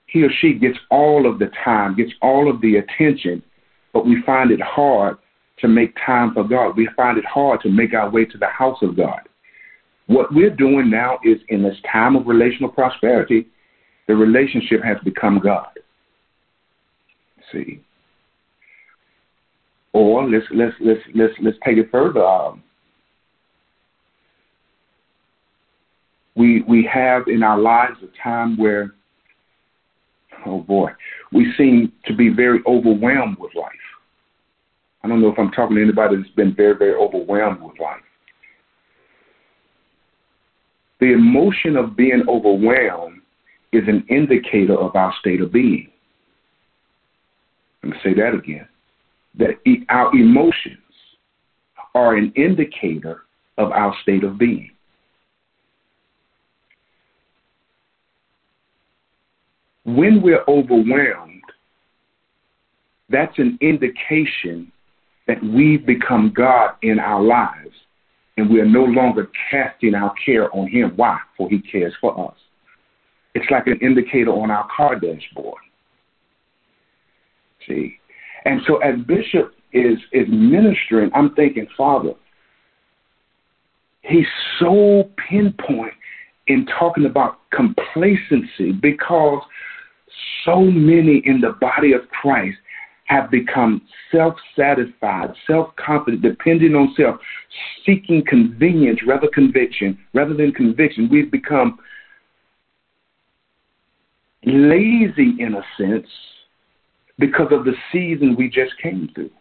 he 0.08 0.24
or 0.24 0.30
she 0.42 0.54
gets 0.54 0.78
all 0.92 1.30
of 1.30 1.40
the 1.40 1.50
time, 1.64 1.96
gets 1.96 2.12
all 2.22 2.50
of 2.50 2.62
the 2.62 2.76
attention, 2.78 3.42
but 3.94 4.06
we 4.06 4.22
find 4.26 4.52
it 4.52 4.62
hard 4.62 5.18
to 5.60 5.68
make 5.68 5.96
time 6.06 6.34
for 6.34 6.44
God. 6.44 6.78
We 6.78 6.90
find 6.96 7.18
it 7.18 7.26
hard 7.26 7.62
to 7.62 7.70
make 7.70 7.94
our 7.94 8.10
way 8.10 8.26
to 8.26 8.38
the 8.38 8.48
house 8.48 8.78
of 8.82 8.96
God 8.98 9.22
what 10.08 10.34
we're 10.34 10.50
doing 10.50 10.90
now 10.90 11.20
is 11.24 11.38
in 11.50 11.64
this 11.64 11.78
time 11.92 12.16
of 12.16 12.28
relational 12.28 12.70
prosperity, 12.70 13.48
the 14.08 14.16
relationship 14.16 14.84
has 14.84 14.98
become 15.04 15.40
God. 15.40 15.70
See? 17.52 17.82
Or 19.94 20.28
let's 20.30 20.46
let's 20.52 20.74
let's 20.82 21.02
let's 21.14 21.34
let's 21.42 21.58
take 21.64 21.78
it 21.78 21.90
further. 21.92 22.26
Um, 22.26 22.64
we 26.36 26.62
we 26.64 26.88
have 26.92 27.28
in 27.28 27.44
our 27.44 27.60
lives 27.60 27.98
a 28.02 28.24
time 28.24 28.58
where 28.58 28.94
oh 30.46 30.60
boy, 30.60 30.92
we 31.32 31.54
seem 31.58 31.92
to 32.06 32.16
be 32.16 32.30
very 32.30 32.60
overwhelmed 32.68 33.38
with 33.40 33.54
life. 33.56 33.72
I 35.04 35.08
don't 35.08 35.22
know 35.22 35.30
if 35.30 35.38
I'm 35.38 35.52
talking 35.52 35.76
to 35.76 35.82
anybody 35.82 36.18
that's 36.18 36.30
been 36.30 36.56
very, 36.56 36.78
very 36.78 36.96
overwhelmed 36.96 37.62
with 37.62 37.80
life. 37.80 38.02
The 41.00 41.12
emotion 41.12 41.76
of 41.76 41.98
being 41.98 42.24
overwhelmed 42.30 43.22
is 43.74 43.84
an 43.88 44.06
indicator 44.10 44.78
of 44.78 44.96
our 44.96 45.14
state 45.20 45.42
of 45.42 45.52
being. 45.52 45.90
Let 47.84 47.92
me 47.92 47.98
say 48.02 48.14
that 48.14 48.34
again. 48.34 48.68
That 49.38 49.56
our 49.90 50.16
emotions 50.16 50.78
are 51.96 52.16
an 52.16 52.32
indicator 52.38 53.24
of 53.58 53.72
our 53.72 53.94
state 54.04 54.24
of 54.24 54.38
being. 54.38 54.72
When 59.96 60.22
we're 60.22 60.44
overwhelmed, 60.48 61.44
that's 63.10 63.38
an 63.38 63.58
indication 63.62 64.72
that 65.28 65.42
we've 65.44 65.86
become 65.86 66.34
God 66.36 66.72
in 66.82 67.00
our 67.00 67.22
lives 67.22 67.76
and 68.38 68.50
we 68.50 68.60
are 68.60 68.66
no 68.66 68.84
longer 68.84 69.30
casting 69.52 69.94
our 69.94 70.14
care 70.26 70.54
on 70.56 70.68
him. 70.68 70.94
Why? 70.96 71.20
For 71.38 71.50
he 71.50 71.62
cares 71.62 71.94
for 72.02 72.30
us. 72.30 72.36
It's 73.36 73.50
like 73.52 73.68
an 73.68 73.80
indicator 73.82 74.32
on 74.32 74.52
our 74.52 74.68
car 74.76 75.00
dashboard. 75.00 75.62
See? 77.68 77.98
And 78.46 78.62
so 78.68 78.78
as 78.78 78.96
Bishop 79.08 79.54
is 79.72 79.98
is 80.12 80.28
ministering, 80.30 81.10
I'm 81.16 81.34
thinking, 81.36 81.68
Father, 81.78 82.14
he's 84.02 84.28
so 84.60 85.10
pinpoint 85.30 85.94
in 86.48 86.66
talking 86.78 87.06
about 87.06 87.38
complacency 87.52 88.72
because 88.72 89.42
so 90.46 90.62
many 90.62 91.22
in 91.26 91.42
the 91.42 91.56
body 91.60 91.94
of 91.94 92.02
Christ 92.10 92.58
have 93.06 93.30
become 93.30 93.82
self 94.12 94.36
satisfied, 94.56 95.34
self 95.48 95.76
confident, 95.76 96.22
depending 96.22 96.76
on 96.76 96.94
self, 96.96 97.18
seeking 97.86 98.24
convenience 98.28 99.00
rather 99.06 99.28
conviction, 99.34 99.98
rather 100.14 100.34
than 100.34 100.52
conviction. 100.52 101.10
We've 101.12 101.32
become 101.32 101.80
lazy 104.46 105.36
in 105.40 105.56
a 105.56 105.64
sense 105.78 106.08
because 107.20 107.48
of 107.52 107.66
the 107.66 107.74
season 107.92 108.36
we 108.38 108.50
just 108.50 108.74
came 108.82 109.10
through. 109.14 109.32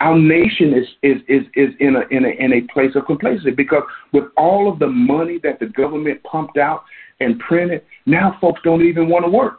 Our 0.00 0.18
nation 0.18 0.74
is 0.74 0.86
is 1.02 1.22
is, 1.28 1.42
is 1.54 1.74
in 1.80 1.96
a 1.96 2.02
in 2.10 2.24
a 2.24 2.28
in 2.28 2.52
a 2.52 2.72
place 2.72 2.94
of 2.94 3.06
complacency 3.06 3.50
because 3.50 3.82
with 4.12 4.24
all 4.36 4.70
of 4.70 4.78
the 4.78 4.86
money 4.86 5.40
that 5.42 5.58
the 5.58 5.66
government 5.66 6.22
pumped 6.22 6.56
out 6.56 6.84
and 7.20 7.38
printed, 7.40 7.82
now 8.06 8.36
folks 8.40 8.60
don't 8.62 8.82
even 8.82 9.08
want 9.08 9.24
to 9.24 9.30
work. 9.30 9.58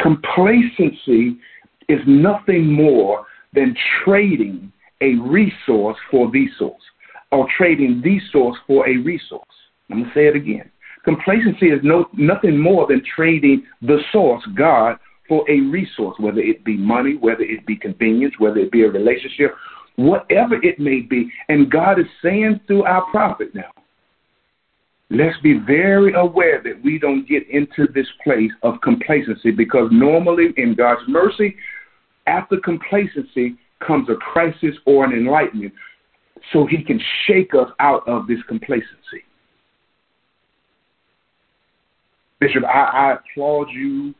Complacency 0.00 1.36
is 1.88 2.00
nothing 2.06 2.72
more 2.72 3.26
than 3.52 3.74
trading 4.04 4.72
a 5.00 5.14
resource 5.16 5.96
for 6.10 6.30
the 6.30 6.46
source 6.58 6.82
or 7.30 7.46
trading 7.56 8.00
the 8.02 8.20
source 8.32 8.56
for 8.66 8.88
a 8.88 8.96
resource. 8.96 9.44
I'm 9.90 9.98
going 9.98 10.08
to 10.08 10.14
say 10.14 10.26
it 10.26 10.36
again. 10.36 10.70
Complacency 11.04 11.66
is 11.66 11.80
no, 11.82 12.06
nothing 12.12 12.58
more 12.58 12.86
than 12.86 13.02
trading 13.16 13.64
the 13.82 13.98
source, 14.12 14.42
God, 14.56 14.98
for 15.28 15.48
a 15.50 15.60
resource, 15.60 16.16
whether 16.18 16.40
it 16.40 16.64
be 16.64 16.76
money, 16.76 17.16
whether 17.16 17.42
it 17.42 17.66
be 17.66 17.76
convenience, 17.76 18.34
whether 18.38 18.58
it 18.58 18.72
be 18.72 18.82
a 18.82 18.90
relationship, 18.90 19.54
whatever 19.96 20.56
it 20.62 20.78
may 20.78 21.00
be. 21.00 21.30
And 21.48 21.70
God 21.70 21.98
is 21.98 22.06
saying 22.22 22.60
through 22.66 22.84
our 22.84 23.02
prophet 23.10 23.54
now, 23.54 23.70
let's 25.10 25.38
be 25.42 25.58
very 25.66 26.12
aware 26.14 26.62
that 26.62 26.82
we 26.82 26.98
don't 26.98 27.26
get 27.26 27.48
into 27.48 27.86
this 27.94 28.06
place 28.22 28.50
of 28.62 28.80
complacency 28.82 29.50
because 29.50 29.88
normally 29.90 30.52
in 30.56 30.74
God's 30.74 31.00
mercy, 31.08 31.56
after 32.26 32.58
complacency 32.58 33.56
comes 33.86 34.08
a 34.10 34.16
crisis 34.16 34.74
or 34.84 35.04
an 35.04 35.12
enlightenment 35.12 35.72
so 36.52 36.66
he 36.66 36.82
can 36.82 37.00
shake 37.26 37.54
us 37.54 37.70
out 37.80 38.06
of 38.06 38.26
this 38.26 38.38
complacency. 38.48 39.24
Bishop, 42.40 42.64
I, 42.64 42.68
I 42.68 43.14
applaud 43.14 43.68
you 43.72 44.14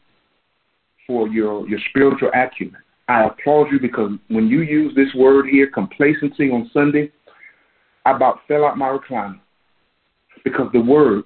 for 1.06 1.28
your, 1.28 1.68
your 1.68 1.78
spiritual 1.90 2.30
acumen. 2.34 2.80
I 3.08 3.24
applaud 3.24 3.70
you 3.70 3.78
because 3.80 4.12
when 4.28 4.48
you 4.48 4.62
use 4.62 4.94
this 4.94 5.14
word 5.14 5.46
here, 5.48 5.70
complacency 5.70 6.50
on 6.50 6.70
Sunday, 6.72 7.12
I 8.04 8.12
about 8.16 8.40
fell 8.48 8.64
out 8.64 8.76
my 8.76 8.88
recliner 8.88 9.38
because 10.48 10.68
the 10.72 10.80
word 10.80 11.24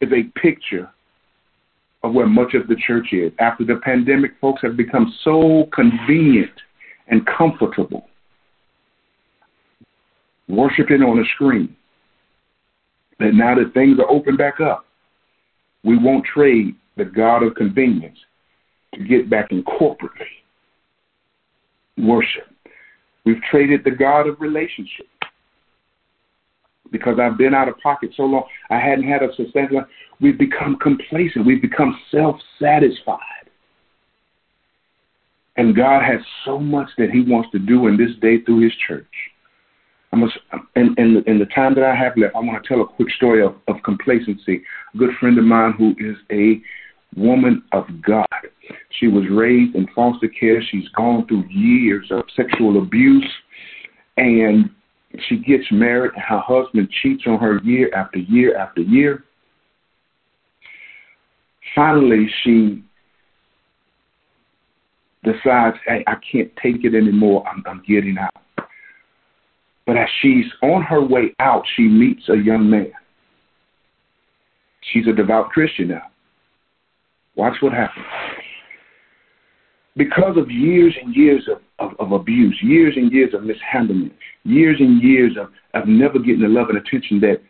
is 0.00 0.10
a 0.12 0.24
picture 0.38 0.90
of 2.02 2.12
where 2.12 2.26
much 2.26 2.54
of 2.54 2.68
the 2.68 2.76
church 2.86 3.08
is. 3.12 3.32
After 3.38 3.64
the 3.64 3.76
pandemic, 3.82 4.32
folks 4.40 4.62
have 4.62 4.76
become 4.76 5.12
so 5.24 5.68
convenient 5.72 6.52
and 7.08 7.26
comfortable 7.26 8.08
worshiping 10.48 11.02
on 11.02 11.18
a 11.18 11.24
screen 11.34 11.74
that 13.18 13.34
now 13.34 13.54
that 13.54 13.74
things 13.74 13.98
are 13.98 14.10
open 14.10 14.36
back 14.36 14.60
up, 14.60 14.86
we 15.84 15.98
won't 15.98 16.24
trade 16.24 16.74
the 16.96 17.04
God 17.04 17.42
of 17.42 17.54
convenience 17.54 18.18
to 18.94 19.04
get 19.04 19.28
back 19.28 19.50
in 19.50 19.62
corporately. 19.64 20.38
worship. 21.98 22.46
We've 23.24 23.42
traded 23.50 23.82
the 23.84 23.90
God 23.90 24.26
of 24.28 24.40
relationship 24.40 25.06
because 26.90 27.18
I've 27.20 27.38
been 27.38 27.54
out 27.54 27.68
of 27.68 27.78
pocket 27.78 28.10
so 28.16 28.24
long. 28.24 28.44
I 28.70 28.78
hadn't 28.78 29.08
had 29.08 29.22
a 29.22 29.34
sustainable. 29.34 29.84
We've 30.20 30.38
become 30.38 30.76
complacent. 30.80 31.46
We've 31.46 31.62
become 31.62 31.98
self 32.10 32.36
satisfied. 32.60 33.18
And 35.56 35.74
God 35.74 36.02
has 36.04 36.20
so 36.44 36.58
much 36.58 36.88
that 36.98 37.10
He 37.10 37.22
wants 37.22 37.50
to 37.52 37.58
do 37.58 37.88
in 37.88 37.96
this 37.96 38.10
day 38.20 38.40
through 38.44 38.60
His 38.62 38.72
church. 38.86 39.06
I 40.12 40.16
must, 40.16 40.38
in, 40.76 40.94
in, 40.96 41.22
in 41.26 41.38
the 41.38 41.46
time 41.46 41.74
that 41.74 41.84
I 41.84 41.94
have 41.94 42.16
left, 42.16 42.34
I 42.34 42.40
want 42.40 42.62
to 42.62 42.68
tell 42.68 42.80
a 42.80 42.86
quick 42.86 43.10
story 43.10 43.44
of, 43.44 43.56
of 43.66 43.76
complacency. 43.84 44.62
A 44.94 44.96
good 44.96 45.10
friend 45.20 45.36
of 45.36 45.44
mine 45.44 45.74
who 45.76 45.94
is 45.98 46.16
a 46.32 46.62
woman 47.16 47.62
of 47.72 47.84
God. 48.02 48.26
She 48.98 49.08
was 49.08 49.24
raised 49.30 49.74
in 49.74 49.86
foster 49.94 50.28
care. 50.28 50.62
She's 50.62 50.88
gone 50.96 51.26
through 51.26 51.44
years 51.48 52.06
of 52.10 52.22
sexual 52.36 52.78
abuse, 52.82 53.30
and 54.16 54.70
she 55.28 55.36
gets 55.36 55.64
married. 55.70 56.12
Her 56.16 56.40
husband 56.40 56.88
cheats 57.02 57.24
on 57.26 57.38
her 57.38 57.60
year 57.64 57.90
after 57.94 58.18
year 58.18 58.56
after 58.56 58.80
year. 58.80 59.24
Finally, 61.74 62.28
she 62.42 62.82
decides, 65.24 65.76
"Hey, 65.86 66.04
I 66.06 66.16
can't 66.30 66.54
take 66.62 66.84
it 66.84 66.94
anymore. 66.94 67.46
I'm, 67.48 67.62
I'm 67.66 67.82
getting 67.86 68.16
out." 68.18 68.68
But 69.86 69.96
as 69.96 70.08
she's 70.20 70.46
on 70.62 70.82
her 70.82 71.02
way 71.02 71.34
out, 71.40 71.64
she 71.74 71.82
meets 71.84 72.28
a 72.28 72.36
young 72.36 72.68
man. 72.68 72.92
She's 74.92 75.06
a 75.06 75.12
devout 75.12 75.50
Christian 75.50 75.88
now. 75.88 76.02
Watch 77.36 77.56
what 77.60 77.72
happens. 77.72 78.04
Because 79.96 80.36
of 80.36 80.50
years 80.50 80.94
and 81.02 81.14
years 81.14 81.48
of, 81.50 81.60
of, 81.78 81.92
of 81.98 82.12
abuse, 82.12 82.58
years 82.62 82.94
and 82.96 83.12
years 83.12 83.34
of 83.34 83.44
mishandling, 83.44 84.10
years 84.44 84.76
and 84.80 85.02
years 85.02 85.36
of, 85.38 85.50
of 85.74 85.88
never 85.88 86.18
getting 86.18 86.42
the 86.42 86.48
love 86.48 86.68
and 86.68 86.78
attention 86.78 87.20
that 87.20 87.40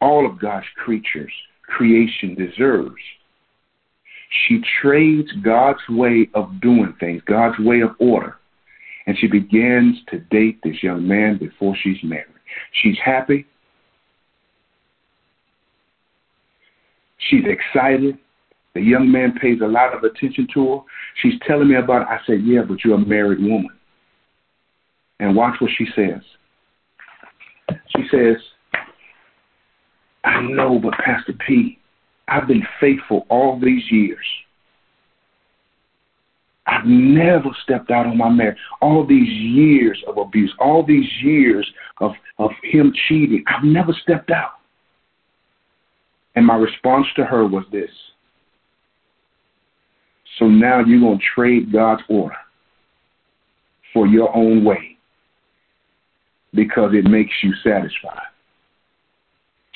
all 0.00 0.26
of 0.26 0.40
God's 0.40 0.66
creatures, 0.76 1.32
creation 1.62 2.34
deserves, 2.34 2.94
she 4.46 4.60
trades 4.80 5.30
God's 5.44 5.80
way 5.88 6.28
of 6.34 6.60
doing 6.60 6.94
things, 6.98 7.22
God's 7.26 7.58
way 7.58 7.80
of 7.80 7.90
order, 7.98 8.36
and 9.06 9.16
she 9.18 9.26
begins 9.26 9.96
to 10.10 10.18
date 10.18 10.58
this 10.62 10.82
young 10.82 11.06
man 11.06 11.38
before 11.38 11.76
she's 11.82 12.02
married. 12.02 12.26
She's 12.82 12.96
happy. 13.04 13.46
She's 17.18 17.44
excited. 17.46 18.18
The 18.74 18.80
young 18.80 19.10
man 19.10 19.34
pays 19.40 19.60
a 19.62 19.66
lot 19.66 19.94
of 19.94 20.02
attention 20.02 20.48
to 20.54 20.68
her. 20.68 20.78
She's 21.20 21.38
telling 21.46 21.68
me 21.68 21.76
about 21.76 22.02
it. 22.02 22.08
I 22.08 22.18
said, 22.26 22.42
Yeah, 22.44 22.62
but 22.66 22.84
you're 22.84 22.94
a 22.94 22.98
married 22.98 23.40
woman. 23.40 23.70
And 25.20 25.36
watch 25.36 25.60
what 25.60 25.70
she 25.76 25.86
says. 25.94 26.22
She 27.94 28.04
says, 28.10 28.36
I 30.24 30.40
know, 30.40 30.78
but 30.78 30.94
Pastor 30.94 31.34
P, 31.46 31.78
I've 32.28 32.48
been 32.48 32.66
faithful 32.80 33.26
all 33.28 33.60
these 33.60 33.82
years. 33.90 34.24
I've 36.66 36.86
never 36.86 37.48
stepped 37.64 37.90
out 37.90 38.06
on 38.06 38.16
my 38.16 38.28
marriage. 38.28 38.56
All 38.80 39.04
these 39.06 39.28
years 39.28 40.02
of 40.06 40.16
abuse, 40.16 40.52
all 40.60 40.84
these 40.84 41.08
years 41.22 41.68
of, 42.00 42.12
of 42.38 42.50
him 42.62 42.92
cheating, 43.08 43.44
I've 43.48 43.64
never 43.64 43.92
stepped 44.02 44.30
out. 44.30 44.52
And 46.34 46.46
my 46.46 46.54
response 46.54 47.06
to 47.16 47.24
her 47.24 47.46
was 47.46 47.64
this 47.72 47.90
So 50.38 50.46
now 50.46 50.80
you're 50.80 51.00
going 51.00 51.18
to 51.18 51.24
trade 51.34 51.72
God's 51.72 52.02
order 52.08 52.36
for 53.92 54.06
your 54.06 54.34
own 54.34 54.64
way 54.64 54.96
because 56.54 56.92
it 56.94 57.04
makes 57.04 57.32
you 57.42 57.52
satisfied. 57.62 58.28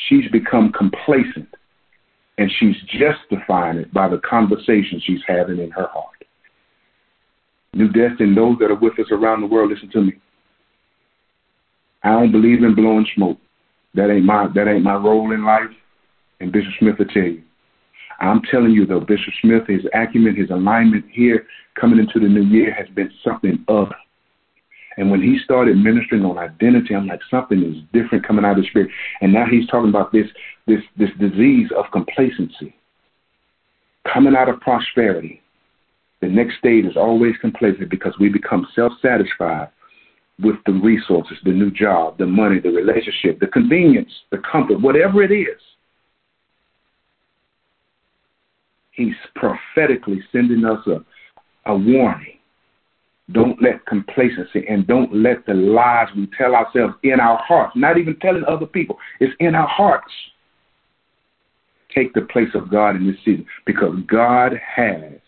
She's 0.09 0.31
become 0.31 0.73
complacent 0.73 1.49
and 2.39 2.51
she's 2.59 2.77
justifying 2.89 3.79
it 3.79 3.93
by 3.93 4.09
the 4.09 4.19
conversation 4.19 5.01
she's 5.05 5.23
having 5.27 5.59
in 5.59 5.71
her 5.71 5.89
heart. 5.89 6.25
New 7.73 7.89
Destiny, 7.89 8.35
those 8.35 8.57
that 8.59 8.71
are 8.71 8.79
with 8.79 8.99
us 8.99 9.07
around 9.11 9.41
the 9.41 9.47
world, 9.47 9.71
listen 9.71 9.91
to 9.91 10.01
me. 10.01 10.13
I 12.03 12.11
don't 12.11 12.33
believe 12.33 12.63
in 12.63 12.75
blowing 12.75 13.07
smoke. 13.15 13.39
That 13.95 14.11
ain't 14.11 14.25
my 14.25 14.47
that 14.55 14.69
ain't 14.69 14.85
my 14.85 14.95
role 14.95 15.33
in 15.33 15.45
life. 15.45 15.71
And 16.41 16.53
Bishop 16.53 16.73
Smith 16.79 16.99
will 16.99 17.07
tell 17.07 17.23
you. 17.23 17.43
I'm 18.21 18.43
telling 18.51 18.73
you 18.73 18.87
though, 18.87 19.01
Bishop 19.01 19.35
Smith, 19.43 19.67
his 19.67 19.83
acumen, 19.95 20.37
his 20.37 20.51
alignment 20.51 21.05
here 21.11 21.47
coming 21.79 21.99
into 21.99 22.19
the 22.19 22.29
new 22.29 22.43
year 22.43 22.73
has 22.73 22.89
been 22.95 23.11
something 23.23 23.65
other. 23.69 23.95
And 24.97 25.11
when 25.11 25.21
he 25.21 25.39
started 25.45 25.77
ministering 25.77 26.25
on 26.25 26.39
identity, 26.39 26.95
I'm 26.95 27.07
like, 27.07 27.21
something 27.31 27.63
is 27.63 27.83
different 27.93 28.27
coming 28.27 28.45
out 28.45 28.57
of 28.59 28.65
the 28.65 28.69
spirit. 28.69 28.91
And 29.21 29.33
now 29.33 29.45
he's 29.51 29.67
talking 29.69 29.91
about 29.91 30.13
this 30.13 30.27
this 30.67 30.81
this 30.97 31.11
disease 31.21 31.69
of 31.77 31.85
complacency. 31.93 32.75
Coming 34.13 34.35
out 34.37 34.49
of 34.49 34.61
prosperity, 34.61 35.43
the 36.21 36.29
next 36.29 36.59
stage 36.59 36.87
is 36.87 36.97
always 36.97 37.35
complacent 37.41 37.91
because 37.91 38.15
we 38.19 38.29
become 38.29 38.67
self 38.75 38.93
satisfied 39.03 39.69
with 40.43 40.57
the 40.67 40.73
resources, 40.73 41.37
the 41.45 41.51
new 41.51 41.71
job, 41.71 42.19
the 42.19 42.27
money, 42.27 42.59
the 42.61 42.71
relationship, 42.71 43.41
the 43.41 43.47
convenience, 43.47 44.11
the 44.31 44.39
comfort, 44.51 44.81
whatever 44.81 45.23
it 45.23 45.33
is. 45.33 45.61
He's 48.97 49.15
prophetically 49.35 50.23
sending 50.33 50.65
us 50.65 50.85
a, 50.87 51.05
a 51.71 51.77
warning. 51.77 52.39
Don't 53.33 53.61
let 53.61 53.85
complacency 53.87 54.65
and 54.69 54.87
don't 54.87 55.15
let 55.15 55.45
the 55.47 55.55
lies 55.55 56.09
we 56.17 56.29
tell 56.39 56.55
ourselves 56.55 56.95
in 57.03 57.21
our 57.21 57.39
hearts, 57.47 57.73
not 57.77 57.99
even 57.99 58.17
telling 58.21 58.45
other 58.49 58.67
people, 58.67 58.99
it's 59.21 59.35
in 59.41 59.55
our 59.55 59.67
hearts, 59.67 60.13
take 61.95 62.15
the 62.15 62.23
place 62.23 62.49
of 62.55 62.71
God 62.71 62.97
in 62.97 63.07
this 63.07 63.17
season 63.25 63.47
because 63.67 63.95
God 64.07 64.53
has 64.77 65.21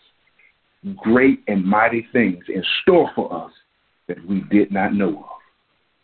great 0.95 1.43
and 1.47 1.63
mighty 1.63 2.07
things 2.13 2.43
in 2.47 2.63
store 2.81 3.11
for 3.15 3.45
us 3.45 3.51
that 4.07 4.25
we 4.25 4.41
did 4.49 4.71
not 4.71 4.93
know 4.93 5.09
of. 5.09 5.39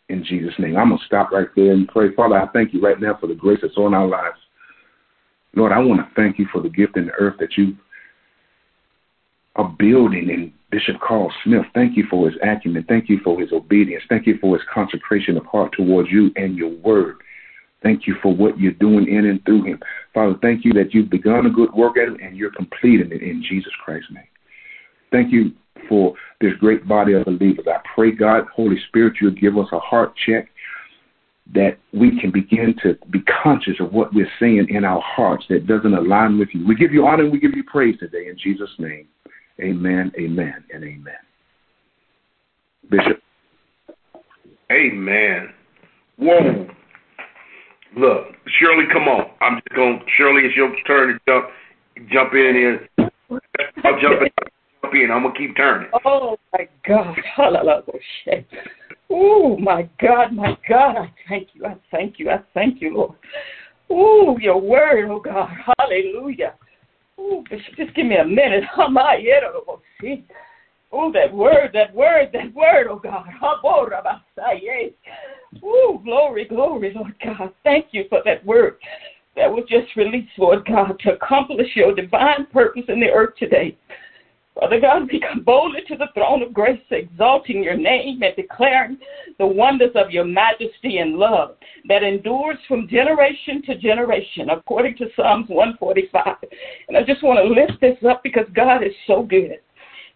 In 0.08 0.22
Jesus' 0.24 0.54
name. 0.58 0.76
I'm 0.76 0.90
going 0.90 1.00
to 1.00 1.06
stop 1.06 1.32
right 1.32 1.48
there 1.56 1.72
and 1.72 1.88
pray. 1.88 2.14
Father, 2.14 2.36
I 2.36 2.46
thank 2.52 2.72
you 2.72 2.80
right 2.80 3.00
now 3.00 3.16
for 3.20 3.26
the 3.26 3.34
grace 3.34 3.58
that's 3.62 3.76
on 3.76 3.94
our 3.94 4.06
lives. 4.06 4.36
Lord, 5.54 5.72
I 5.72 5.78
want 5.78 6.00
to 6.00 6.14
thank 6.14 6.38
you 6.38 6.46
for 6.52 6.60
the 6.60 6.68
gift 6.68 6.96
in 6.96 7.06
the 7.06 7.12
earth 7.12 7.36
that 7.40 7.56
you 7.56 7.76
are 9.56 9.74
building 9.78 10.28
in 10.28 10.52
Bishop 10.70 10.96
Carl 11.00 11.32
Smith. 11.44 11.64
Thank 11.74 11.96
you 11.96 12.04
for 12.10 12.28
his 12.28 12.38
acumen. 12.42 12.84
Thank 12.88 13.08
you 13.08 13.20
for 13.24 13.40
his 13.40 13.52
obedience. 13.52 14.02
Thank 14.08 14.26
you 14.26 14.38
for 14.40 14.56
his 14.56 14.66
consecration 14.72 15.36
of 15.36 15.46
heart 15.46 15.72
towards 15.72 16.10
you 16.10 16.30
and 16.36 16.56
your 16.56 16.70
word. 16.70 17.16
Thank 17.82 18.06
you 18.06 18.16
for 18.22 18.34
what 18.34 18.58
you're 18.58 18.72
doing 18.72 19.08
in 19.08 19.26
and 19.26 19.44
through 19.44 19.64
him. 19.64 19.80
Father, 20.12 20.34
thank 20.42 20.64
you 20.64 20.72
that 20.74 20.92
you've 20.92 21.10
begun 21.10 21.46
a 21.46 21.50
good 21.50 21.72
work 21.72 21.96
at 21.96 22.08
him 22.08 22.18
and 22.22 22.36
you're 22.36 22.50
completing 22.50 23.12
it 23.12 23.22
in 23.22 23.42
Jesus 23.48 23.72
Christ's 23.84 24.10
name. 24.12 24.24
Thank 25.12 25.32
you 25.32 25.52
for 25.88 26.14
this 26.40 26.52
great 26.58 26.86
body 26.88 27.12
of 27.12 27.24
believers. 27.24 27.66
I 27.68 27.78
pray, 27.94 28.10
God, 28.12 28.44
Holy 28.54 28.76
Spirit, 28.88 29.14
you'll 29.20 29.30
give 29.30 29.56
us 29.56 29.68
a 29.72 29.78
heart 29.78 30.14
check 30.26 30.48
that 31.54 31.78
we 31.92 32.18
can 32.20 32.30
begin 32.30 32.74
to 32.82 32.96
be 33.10 33.20
conscious 33.42 33.74
of 33.80 33.92
what 33.92 34.12
we're 34.12 34.30
saying 34.40 34.66
in 34.68 34.84
our 34.84 35.00
hearts 35.00 35.44
that 35.48 35.66
doesn't 35.66 35.94
align 35.94 36.38
with 36.38 36.48
you. 36.52 36.66
We 36.66 36.74
give 36.74 36.92
you 36.92 37.06
honor 37.06 37.22
and 37.24 37.32
we 37.32 37.38
give 37.38 37.54
you 37.54 37.64
praise 37.64 37.98
today 37.98 38.28
in 38.28 38.36
Jesus' 38.36 38.70
name. 38.78 39.06
Amen, 39.60 40.12
amen, 40.18 40.64
and 40.72 40.84
amen. 40.84 41.14
Bishop. 42.90 43.22
Amen. 44.70 45.48
Whoa. 46.18 46.66
Look, 47.96 48.26
Shirley, 48.58 48.84
come 48.92 49.08
on. 49.08 49.30
I'm 49.40 49.56
just 49.56 49.74
going. 49.74 50.02
Shirley, 50.16 50.42
it's 50.42 50.56
your 50.56 50.74
turn 50.86 51.14
to 51.14 51.18
jump, 51.26 51.46
jump 52.12 52.34
in 52.34 52.54
here. 52.54 52.88
I'll 52.98 54.00
jump 54.00 54.20
in. 54.22 54.28
Jump 54.82 54.94
in. 54.94 55.10
I'm 55.10 55.22
gonna 55.22 55.34
keep 55.36 55.56
turning. 55.56 55.88
Oh 56.04 56.36
my 56.52 56.68
God! 56.86 57.16
Oh, 57.38 58.95
Oh 59.10 59.56
my 59.58 59.88
God, 60.00 60.32
my 60.32 60.56
God! 60.68 60.96
I 60.96 61.12
thank 61.28 61.48
you. 61.54 61.64
I 61.64 61.76
thank 61.90 62.18
you. 62.18 62.30
I 62.30 62.40
thank 62.54 62.80
you, 62.80 62.94
Lord. 62.94 63.16
Oh, 63.88 64.36
your 64.38 64.60
word, 64.60 65.08
oh 65.08 65.20
God, 65.20 65.48
Hallelujah. 65.78 66.54
Oh, 67.18 67.44
just 67.50 67.94
give 67.94 68.06
me 68.06 68.16
a 68.16 68.24
minute. 68.24 68.64
Oh, 70.92 71.12
that 71.12 71.34
word, 71.34 71.70
that 71.74 71.92
word, 71.94 72.30
that 72.32 72.54
word, 72.54 72.86
oh 72.88 72.98
God. 72.98 73.26
Oh, 75.62 76.00
glory, 76.04 76.44
glory, 76.44 76.92
Lord 76.94 77.14
God. 77.22 77.52
Thank 77.64 77.86
you 77.90 78.04
for 78.08 78.20
that 78.24 78.44
word 78.44 78.76
that 79.36 79.50
was 79.50 79.64
just 79.68 79.94
released, 79.96 80.32
Lord 80.38 80.66
God, 80.66 80.98
to 81.00 81.12
accomplish 81.12 81.68
your 81.74 81.94
divine 81.94 82.46
purpose 82.52 82.84
in 82.88 83.00
the 83.00 83.10
earth 83.10 83.34
today. 83.38 83.76
Father 84.58 84.80
God, 84.80 85.08
we 85.12 85.20
come 85.20 85.42
boldly 85.44 85.80
to 85.86 85.96
the 85.96 86.08
throne 86.14 86.42
of 86.42 86.54
grace, 86.54 86.80
exalting 86.90 87.62
your 87.62 87.76
name 87.76 88.22
and 88.22 88.34
declaring 88.36 88.96
the 89.38 89.46
wonders 89.46 89.90
of 89.94 90.10
your 90.10 90.24
majesty 90.24 90.96
and 90.96 91.16
love 91.16 91.56
that 91.88 92.02
endures 92.02 92.56
from 92.66 92.88
generation 92.88 93.60
to 93.66 93.76
generation, 93.76 94.48
according 94.48 94.96
to 94.96 95.10
Psalms 95.14 95.50
145. 95.50 96.36
And 96.88 96.96
I 96.96 97.02
just 97.02 97.22
want 97.22 97.38
to 97.38 97.52
lift 97.52 97.78
this 97.82 97.98
up 98.08 98.22
because 98.22 98.46
God 98.54 98.82
is 98.82 98.94
so 99.06 99.22
good. 99.22 99.58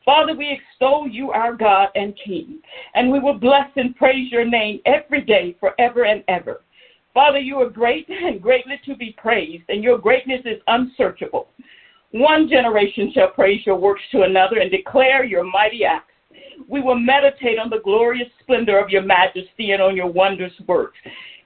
Father, 0.06 0.34
we 0.34 0.58
extol 0.58 1.06
you, 1.06 1.30
our 1.32 1.54
God 1.54 1.88
and 1.94 2.18
King, 2.24 2.60
and 2.94 3.12
we 3.12 3.20
will 3.20 3.38
bless 3.38 3.68
and 3.76 3.94
praise 3.94 4.32
your 4.32 4.46
name 4.46 4.80
every 4.86 5.20
day, 5.20 5.54
forever 5.60 6.04
and 6.04 6.24
ever. 6.28 6.62
Father, 7.12 7.38
you 7.38 7.56
are 7.56 7.68
great 7.68 8.08
and 8.08 8.40
greatly 8.40 8.80
to 8.86 8.96
be 8.96 9.14
praised, 9.18 9.64
and 9.68 9.84
your 9.84 9.98
greatness 9.98 10.40
is 10.46 10.62
unsearchable. 10.66 11.48
One 12.12 12.48
generation 12.48 13.12
shall 13.14 13.28
praise 13.28 13.64
your 13.64 13.76
works 13.76 14.02
to 14.12 14.22
another 14.22 14.58
and 14.58 14.70
declare 14.70 15.24
your 15.24 15.44
mighty 15.44 15.84
acts. 15.84 16.12
We 16.68 16.80
will 16.80 16.98
meditate 16.98 17.58
on 17.58 17.70
the 17.70 17.80
glorious 17.84 18.28
splendor 18.40 18.78
of 18.78 18.90
your 18.90 19.02
majesty 19.02 19.70
and 19.70 19.80
on 19.80 19.96
your 19.96 20.08
wondrous 20.08 20.52
works. 20.66 20.98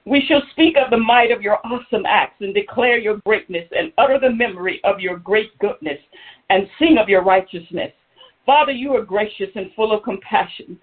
We 0.05 0.23
shall 0.27 0.41
speak 0.51 0.75
of 0.77 0.91
the 0.91 0.97
might 0.97 1.31
of 1.31 1.41
your 1.41 1.59
awesome 1.65 2.05
acts 2.05 2.41
and 2.41 2.53
declare 2.53 2.97
your 2.97 3.17
greatness 3.25 3.67
and 3.75 3.91
utter 3.97 4.19
the 4.19 4.29
memory 4.29 4.79
of 4.83 4.99
your 4.99 5.17
great 5.17 5.57
goodness 5.59 5.99
and 6.49 6.67
sing 6.77 6.97
of 6.99 7.09
your 7.09 7.23
righteousness. 7.23 7.91
Father, 8.45 8.71
you 8.71 8.95
are 8.95 9.03
gracious 9.03 9.49
and 9.55 9.71
full 9.75 9.91
of 9.91 10.03
compassion, 10.03 10.79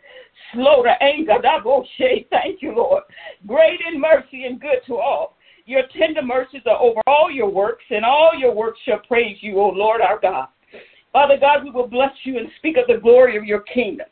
slow 0.53 0.83
to 0.83 0.91
anger. 1.01 1.33
Abounding. 1.33 2.25
Thank 2.31 2.63
you, 2.63 2.75
Lord. 2.75 3.05
Great 3.47 3.81
in 3.93 4.01
mercy 4.01 4.45
and 4.47 4.61
good 4.61 4.81
to 4.87 4.97
all. 4.97 5.37
Your 5.67 5.83
tender 5.99 6.23
mercies 6.23 6.63
are 6.67 6.81
over 6.81 7.01
all 7.07 7.31
your 7.31 7.51
works, 7.51 7.85
and 7.91 8.05
all 8.05 8.33
your 8.37 8.55
works 8.55 8.81
shall 8.85 8.99
praise 8.99 9.39
you, 9.41 9.59
O 9.61 9.69
Lord 9.69 10.01
our 10.01 10.19
God. 10.19 10.49
Father 11.13 11.37
God, 11.39 11.63
we 11.63 11.71
will 11.71 11.87
bless 11.87 12.13
you 12.25 12.39
and 12.39 12.49
speak 12.59 12.77
of 12.77 12.87
the 12.89 13.01
glory 13.01 13.37
of 13.37 13.45
your 13.45 13.61
kingdom. 13.61 14.07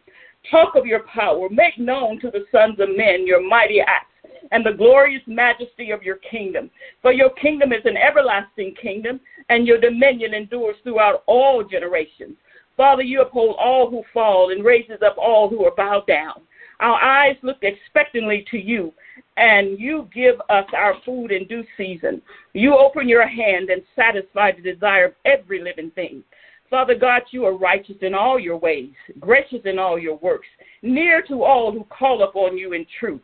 Talk 0.50 0.74
of 0.74 0.86
your 0.86 1.02
power. 1.04 1.48
Make 1.50 1.78
known 1.78 2.20
to 2.20 2.30
the 2.30 2.44
sons 2.52 2.78
of 2.78 2.96
men 2.96 3.26
your 3.26 3.46
mighty 3.46 3.80
acts 3.80 4.06
and 4.52 4.64
the 4.64 4.72
glorious 4.72 5.22
majesty 5.26 5.90
of 5.90 6.02
your 6.02 6.16
kingdom. 6.16 6.70
For 7.02 7.12
your 7.12 7.30
kingdom 7.30 7.72
is 7.72 7.84
an 7.84 7.96
everlasting 7.96 8.74
kingdom, 8.80 9.20
and 9.48 9.66
your 9.66 9.78
dominion 9.78 10.34
endures 10.34 10.76
throughout 10.82 11.22
all 11.26 11.64
generations. 11.64 12.36
Father, 12.76 13.02
you 13.02 13.22
uphold 13.22 13.56
all 13.58 13.90
who 13.90 14.02
fall 14.12 14.52
and 14.52 14.64
raises 14.64 15.02
up 15.04 15.16
all 15.18 15.48
who 15.48 15.64
are 15.64 15.74
bowed 15.74 16.06
down. 16.06 16.42
Our 16.80 17.02
eyes 17.02 17.36
look 17.42 17.58
expectantly 17.62 18.46
to 18.50 18.58
you, 18.58 18.92
and 19.36 19.78
you 19.78 20.08
give 20.14 20.40
us 20.48 20.64
our 20.74 20.94
food 21.04 21.30
in 21.30 21.46
due 21.46 21.64
season. 21.76 22.22
You 22.54 22.76
open 22.76 23.06
your 23.06 23.26
hand 23.26 23.68
and 23.68 23.82
satisfy 23.94 24.52
the 24.52 24.72
desire 24.72 25.06
of 25.06 25.14
every 25.26 25.62
living 25.62 25.90
thing. 25.90 26.24
Father 26.70 26.94
God, 26.94 27.22
you 27.32 27.44
are 27.44 27.56
righteous 27.56 27.96
in 28.00 28.14
all 28.14 28.38
your 28.38 28.56
ways, 28.56 28.92
gracious 29.18 29.60
in 29.64 29.78
all 29.78 29.98
your 29.98 30.16
works, 30.18 30.46
near 30.82 31.20
to 31.22 31.42
all 31.42 31.70
who 31.70 31.84
call 31.84 32.22
upon 32.22 32.56
you 32.56 32.72
in 32.72 32.86
truth. 32.98 33.20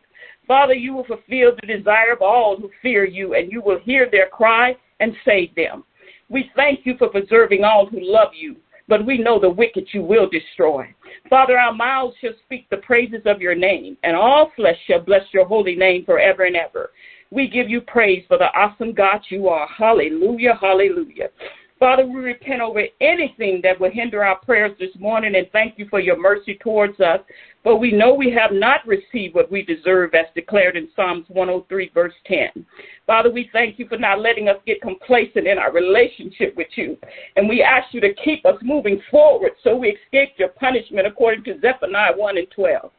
Father, 0.47 0.75
you 0.75 0.93
will 0.93 1.05
fulfill 1.05 1.53
the 1.61 1.67
desire 1.67 2.13
of 2.13 2.21
all 2.21 2.57
who 2.57 2.71
fear 2.83 3.05
you, 3.07 3.35
and 3.35 3.51
you 3.51 3.63
will 3.63 3.79
hear 3.79 4.09
their 4.11 4.29
cry 4.29 4.77
and 5.01 5.15
save 5.25 5.55
them. 5.55 5.85
We 6.29 6.51
thank 6.57 6.85
you 6.85 6.97
for 6.99 7.09
preserving 7.09 7.65
all 7.65 7.87
who 7.87 8.01
love 8.01 8.33
you 8.35 8.57
but 8.89 9.05
we 9.05 9.19
know 9.19 9.39
the 9.41 9.51
wicked 9.51 9.89
you 9.93 10.03
will 10.03 10.29
destroy. 10.29 10.87
Father, 11.29 11.59
our 11.59 11.75
mouths 11.75 12.15
shall 12.21 12.35
speak 12.45 12.69
the 12.71 12.77
praises 12.79 13.23
of 13.27 13.41
your 13.41 13.55
name, 13.55 13.97
and 14.03 14.17
all 14.17 14.53
flesh 14.57 14.77
shall 14.87 15.01
bless 15.01 15.23
your 15.33 15.47
holy 15.47 15.75
name 15.75 16.05
forever 16.05 16.45
and 16.45 16.57
ever. 16.57 16.91
We 17.31 17.49
give 17.49 17.69
you 17.69 17.81
praise 17.81 18.25
for 18.29 18.39
the 18.39 18.53
awesome 18.57 18.93
God 18.93 19.21
you 19.29 19.49
are. 19.49 19.67
Hallelujah, 19.67 20.57
hallelujah. 20.61 21.29
Father, 21.79 22.07
we 22.07 22.21
repent 22.21 22.63
over 22.63 22.85
anything 23.03 23.61
that 23.63 23.79
would 23.79 23.93
hinder 23.93 24.25
our 24.25 24.39
prayers 24.39 24.73
this 24.81 24.97
morning 24.99 25.35
and 25.35 25.47
thank 25.53 25.79
you 25.79 25.87
for 25.91 26.01
your 26.01 26.19
mercy 26.19 26.59
towards 26.63 26.99
us. 27.01 27.21
But 27.65 27.77
we 27.77 27.93
know 27.93 28.15
we 28.15 28.31
have 28.31 28.53
not 28.53 28.87
received 28.87 29.35
what 29.35 29.51
we 29.51 29.63
deserve 29.63 30.15
as 30.15 30.27
declared 30.35 30.77
in 30.77 30.89
Psalms 30.97 31.27
103, 31.29 31.91
verse 31.93 32.15
10. 32.27 32.65
Father, 33.07 33.31
we 33.31 33.51
thank 33.53 33.79
you 33.79 33.87
for 33.89 33.99
not 33.99 34.21
letting 34.21 34.49
us 34.49 34.57
get 34.67 34.81
complacent 34.81 35.47
in 35.47 35.59
our 35.59 35.71
relationship 35.71 36.57
with 36.57 36.69
you. 36.77 36.97
And 37.37 37.47
we 37.47 37.63
ask 37.63 37.93
you 37.93 38.01
to 38.01 38.15
keep 38.25 38.47
us 38.47 38.57
moving 38.63 39.03
forward 39.11 39.53
so 39.63 39.77
we 39.77 39.99
escape 40.05 40.31
your 40.39 40.49
punishment 40.49 41.07
according 41.07 41.45
to 41.45 41.61
Zephaniah 41.61 42.17
1 42.17 42.39
and 42.39 42.51
12. 42.53 42.91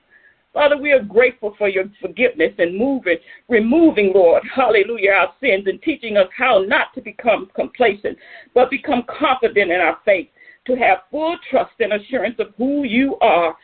Father, 0.53 0.77
we 0.77 0.91
are 0.91 1.03
grateful 1.03 1.53
for 1.57 1.69
your 1.69 1.85
forgiveness 2.01 2.53
and 2.57 2.77
moving, 2.77 3.17
removing, 3.47 4.11
Lord, 4.13 4.43
hallelujah, 4.53 5.11
our 5.11 5.33
sins 5.39 5.67
and 5.67 5.81
teaching 5.81 6.17
us 6.17 6.27
how 6.35 6.63
not 6.67 6.93
to 6.95 7.01
become 7.01 7.49
complacent, 7.55 8.17
but 8.53 8.69
become 8.69 9.03
confident 9.07 9.71
in 9.71 9.79
our 9.79 9.99
faith, 10.03 10.29
to 10.65 10.75
have 10.75 10.99
full 11.11 11.37
trust 11.49 11.73
and 11.79 11.93
assurance 11.93 12.35
of 12.39 12.47
who 12.57 12.83
you 12.83 13.17
are 13.21 13.55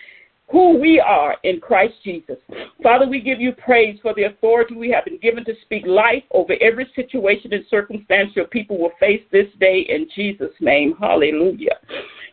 who 0.53 0.77
we 0.77 0.99
are 0.99 1.35
in 1.43 1.59
Christ 1.59 1.95
Jesus. 2.03 2.37
Father, 2.81 3.07
we 3.07 3.21
give 3.21 3.41
you 3.41 3.53
praise 3.53 3.97
for 4.01 4.13
the 4.13 4.25
authority 4.25 4.75
we 4.75 4.91
have 4.91 5.05
been 5.05 5.17
given 5.17 5.43
to 5.45 5.53
speak 5.63 5.83
life 5.87 6.23
over 6.31 6.53
every 6.61 6.87
situation 6.95 7.53
and 7.53 7.65
circumstance 7.69 8.29
your 8.35 8.45
people 8.45 8.77
will 8.77 8.91
face 8.99 9.23
this 9.31 9.47
day 9.59 9.85
in 9.89 10.07
Jesus' 10.15 10.53
name. 10.59 10.95
Hallelujah. 10.99 11.77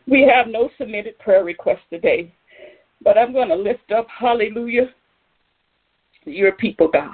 We 0.07 0.29
have 0.31 0.47
no 0.47 0.69
submitted 0.77 1.17
prayer 1.19 1.43
requests 1.43 1.85
today. 1.89 2.33
But 3.03 3.17
I'm 3.17 3.33
going 3.33 3.49
to 3.49 3.55
lift 3.55 3.91
up, 3.91 4.07
hallelujah, 4.07 4.89
your 6.25 6.51
people, 6.53 6.87
God. 6.87 7.13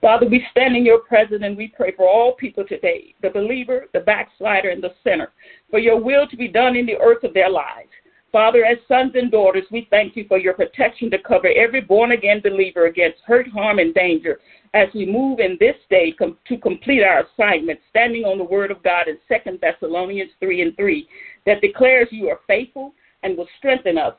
Father, 0.00 0.28
we 0.28 0.44
stand 0.50 0.76
in 0.76 0.84
your 0.84 1.00
presence 1.00 1.42
and 1.42 1.56
we 1.56 1.68
pray 1.68 1.92
for 1.96 2.08
all 2.08 2.34
people 2.34 2.64
today 2.66 3.14
the 3.22 3.30
believer, 3.30 3.86
the 3.92 4.00
backslider, 4.00 4.70
and 4.70 4.82
the 4.82 4.94
sinner 5.02 5.32
for 5.70 5.78
your 5.78 5.98
will 5.98 6.26
to 6.28 6.36
be 6.36 6.48
done 6.48 6.76
in 6.76 6.86
the 6.86 6.98
earth 6.98 7.24
of 7.24 7.34
their 7.34 7.50
lives. 7.50 7.88
Father, 8.30 8.64
as 8.64 8.78
sons 8.88 9.12
and 9.14 9.30
daughters, 9.30 9.64
we 9.70 9.86
thank 9.90 10.16
you 10.16 10.24
for 10.26 10.38
your 10.38 10.54
protection 10.54 11.10
to 11.10 11.18
cover 11.18 11.48
every 11.54 11.82
born 11.82 12.12
again 12.12 12.40
believer 12.42 12.86
against 12.86 13.18
hurt, 13.26 13.46
harm, 13.48 13.78
and 13.78 13.94
danger 13.94 14.38
as 14.74 14.88
we 14.94 15.04
move 15.04 15.38
in 15.38 15.58
this 15.60 15.76
day 15.90 16.12
com- 16.18 16.38
to 16.48 16.56
complete 16.56 17.02
our 17.02 17.24
assignment, 17.26 17.78
standing 17.90 18.24
on 18.24 18.38
the 18.38 18.44
word 18.44 18.70
of 18.70 18.82
God 18.82 19.06
in 19.06 19.18
2 19.28 19.58
Thessalonians 19.60 20.30
3 20.40 20.62
and 20.62 20.76
3, 20.76 21.06
that 21.44 21.60
declares 21.60 22.08
you 22.10 22.30
are 22.30 22.40
faithful 22.46 22.94
and 23.22 23.36
will 23.36 23.48
strengthen 23.58 23.98
us 23.98 24.14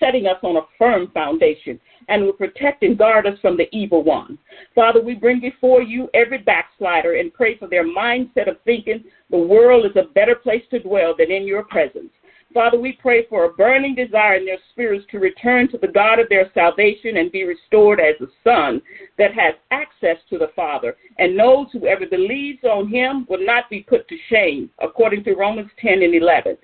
setting 0.00 0.26
us 0.26 0.38
on 0.42 0.56
a 0.56 0.66
firm 0.78 1.10
foundation 1.12 1.78
and 2.08 2.24
will 2.24 2.32
protect 2.32 2.82
and 2.82 2.98
guard 2.98 3.26
us 3.26 3.38
from 3.40 3.56
the 3.56 3.68
evil 3.76 4.02
one. 4.02 4.38
Father, 4.74 5.00
we 5.00 5.14
bring 5.14 5.40
before 5.40 5.82
you 5.82 6.08
every 6.14 6.38
backslider 6.38 7.14
and 7.14 7.34
pray 7.34 7.56
for 7.58 7.68
their 7.68 7.84
mindset 7.84 8.48
of 8.48 8.56
thinking 8.64 9.04
the 9.30 9.38
world 9.38 9.84
is 9.84 9.96
a 9.96 10.12
better 10.14 10.34
place 10.34 10.64
to 10.70 10.80
dwell 10.80 11.14
than 11.16 11.30
in 11.30 11.46
your 11.46 11.64
presence. 11.64 12.10
Father, 12.54 12.80
we 12.80 12.92
pray 12.92 13.26
for 13.26 13.44
a 13.44 13.52
burning 13.52 13.94
desire 13.94 14.36
in 14.36 14.46
their 14.46 14.58
spirits 14.72 15.04
to 15.10 15.18
return 15.18 15.68
to 15.68 15.76
the 15.76 15.88
God 15.88 16.18
of 16.18 16.30
their 16.30 16.50
salvation 16.54 17.18
and 17.18 17.30
be 17.30 17.44
restored 17.44 18.00
as 18.00 18.14
a 18.22 18.30
son 18.42 18.80
that 19.18 19.34
has 19.34 19.54
access 19.70 20.16
to 20.30 20.38
the 20.38 20.50
Father 20.56 20.96
and 21.18 21.36
knows 21.36 21.66
whoever 21.72 22.06
believes 22.06 22.64
on 22.64 22.88
him 22.88 23.26
will 23.28 23.44
not 23.44 23.68
be 23.68 23.80
put 23.80 24.08
to 24.08 24.16
shame, 24.30 24.70
according 24.78 25.24
to 25.24 25.34
Romans 25.34 25.70
10 25.80 26.02
and 26.02 26.14
11. 26.14 26.56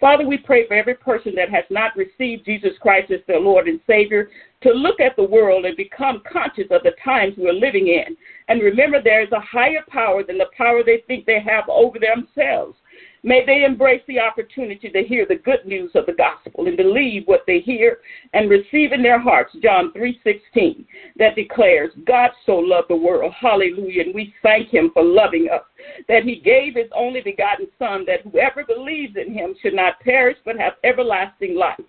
Father, 0.00 0.26
we 0.26 0.38
pray 0.38 0.66
for 0.66 0.74
every 0.74 0.94
person 0.94 1.34
that 1.34 1.50
has 1.50 1.64
not 1.68 1.94
received 1.94 2.46
Jesus 2.46 2.72
Christ 2.80 3.10
as 3.10 3.20
their 3.26 3.38
Lord 3.38 3.68
and 3.68 3.78
Savior 3.86 4.30
to 4.62 4.70
look 4.70 4.98
at 4.98 5.14
the 5.14 5.22
world 5.22 5.66
and 5.66 5.76
become 5.76 6.22
conscious 6.30 6.68
of 6.70 6.82
the 6.82 6.92
times 7.04 7.34
we're 7.36 7.52
living 7.52 7.88
in. 7.88 8.16
And 8.48 8.62
remember, 8.62 9.02
there 9.02 9.22
is 9.22 9.32
a 9.32 9.40
higher 9.40 9.84
power 9.88 10.24
than 10.24 10.38
the 10.38 10.50
power 10.56 10.82
they 10.82 11.02
think 11.06 11.26
they 11.26 11.40
have 11.40 11.64
over 11.68 11.98
themselves. 11.98 12.76
May 13.22 13.44
they 13.44 13.64
embrace 13.64 14.02
the 14.08 14.18
opportunity 14.18 14.88
to 14.88 15.02
hear 15.02 15.26
the 15.26 15.36
good 15.36 15.66
news 15.66 15.90
of 15.94 16.06
the 16.06 16.14
gospel 16.14 16.66
and 16.66 16.76
believe 16.76 17.24
what 17.26 17.44
they 17.46 17.60
hear 17.60 17.98
and 18.32 18.48
receive 18.48 18.92
in 18.92 19.02
their 19.02 19.18
hearts 19.18 19.54
John 19.62 19.92
3:16 19.92 20.86
that 21.16 21.34
declares 21.34 21.92
God 22.04 22.30
so 22.46 22.56
loved 22.56 22.88
the 22.88 22.96
world. 22.96 23.34
Hallelujah. 23.34 24.04
And 24.04 24.14
we 24.14 24.34
thank 24.42 24.70
him 24.70 24.90
for 24.92 25.02
loving 25.02 25.50
us 25.50 25.64
that 26.08 26.24
he 26.24 26.36
gave 26.36 26.74
his 26.74 26.90
only 26.92 27.20
begotten 27.20 27.68
son 27.78 28.06
that 28.06 28.22
whoever 28.22 28.64
believes 28.64 29.16
in 29.16 29.34
him 29.34 29.54
should 29.60 29.74
not 29.74 30.00
perish 30.00 30.38
but 30.44 30.58
have 30.58 30.76
everlasting 30.82 31.56
life. 31.56 31.80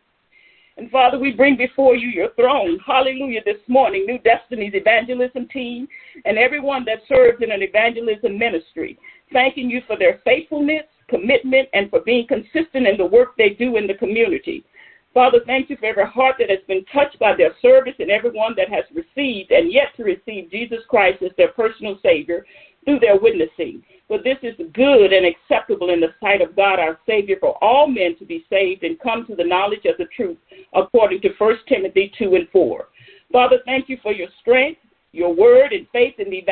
And 0.77 0.89
Father, 0.89 1.19
we 1.19 1.31
bring 1.31 1.55
before 1.55 1.95
you 1.95 2.09
your 2.09 2.33
throne. 2.33 2.79
Hallelujah. 2.85 3.43
This 3.43 3.61
morning, 3.67 4.05
New 4.05 4.17
Destinies 4.19 4.73
Evangelism 4.73 5.47
team 5.49 5.87
and 6.25 6.37
everyone 6.37 6.83
that 6.85 7.03
serves 7.07 7.41
in 7.41 7.51
an 7.51 7.61
evangelism 7.61 8.37
ministry, 8.37 8.97
thanking 9.31 9.69
you 9.69 9.81
for 9.85 9.97
their 9.97 10.19
faithfulness 10.25 10.85
commitment, 11.11 11.69
and 11.73 11.91
for 11.91 11.99
being 11.99 12.25
consistent 12.25 12.87
in 12.87 12.97
the 12.97 13.05
work 13.05 13.37
they 13.37 13.49
do 13.49 13.77
in 13.77 13.85
the 13.85 13.93
community. 13.93 14.63
Father, 15.13 15.39
thank 15.45 15.69
you 15.69 15.75
for 15.75 15.87
every 15.87 16.07
heart 16.07 16.37
that 16.39 16.49
has 16.49 16.65
been 16.67 16.85
touched 16.85 17.19
by 17.19 17.35
their 17.35 17.53
service 17.61 17.95
and 17.99 18.09
everyone 18.09 18.55
that 18.55 18.69
has 18.69 18.85
received 18.95 19.51
and 19.51 19.71
yet 19.71 19.87
to 19.97 20.03
receive 20.03 20.49
Jesus 20.49 20.79
Christ 20.87 21.21
as 21.21 21.31
their 21.37 21.51
personal 21.51 21.99
Savior 22.01 22.45
through 22.85 22.99
their 22.99 23.19
witnessing. 23.19 23.83
For 24.07 24.17
this 24.17 24.37
is 24.41 24.55
good 24.73 25.11
and 25.11 25.25
acceptable 25.25 25.89
in 25.89 25.99
the 25.99 26.13
sight 26.21 26.41
of 26.41 26.55
God 26.55 26.79
our 26.79 26.97
Savior 27.05 27.35
for 27.41 27.61
all 27.61 27.87
men 27.87 28.17
to 28.19 28.25
be 28.25 28.45
saved 28.49 28.83
and 28.83 28.99
come 28.99 29.25
to 29.27 29.35
the 29.35 29.43
knowledge 29.43 29.85
of 29.85 29.97
the 29.97 30.07
truth, 30.15 30.37
according 30.73 31.21
to 31.21 31.29
1 31.37 31.55
Timothy 31.67 32.11
2 32.17 32.35
and 32.35 32.47
4. 32.49 32.87
Father, 33.33 33.59
thank 33.65 33.89
you 33.89 33.97
for 34.01 34.13
your 34.13 34.27
strength, 34.39 34.79
your 35.11 35.33
word, 35.33 35.73
and 35.73 35.87
faith 35.91 36.15
in 36.19 36.29
the 36.29 36.43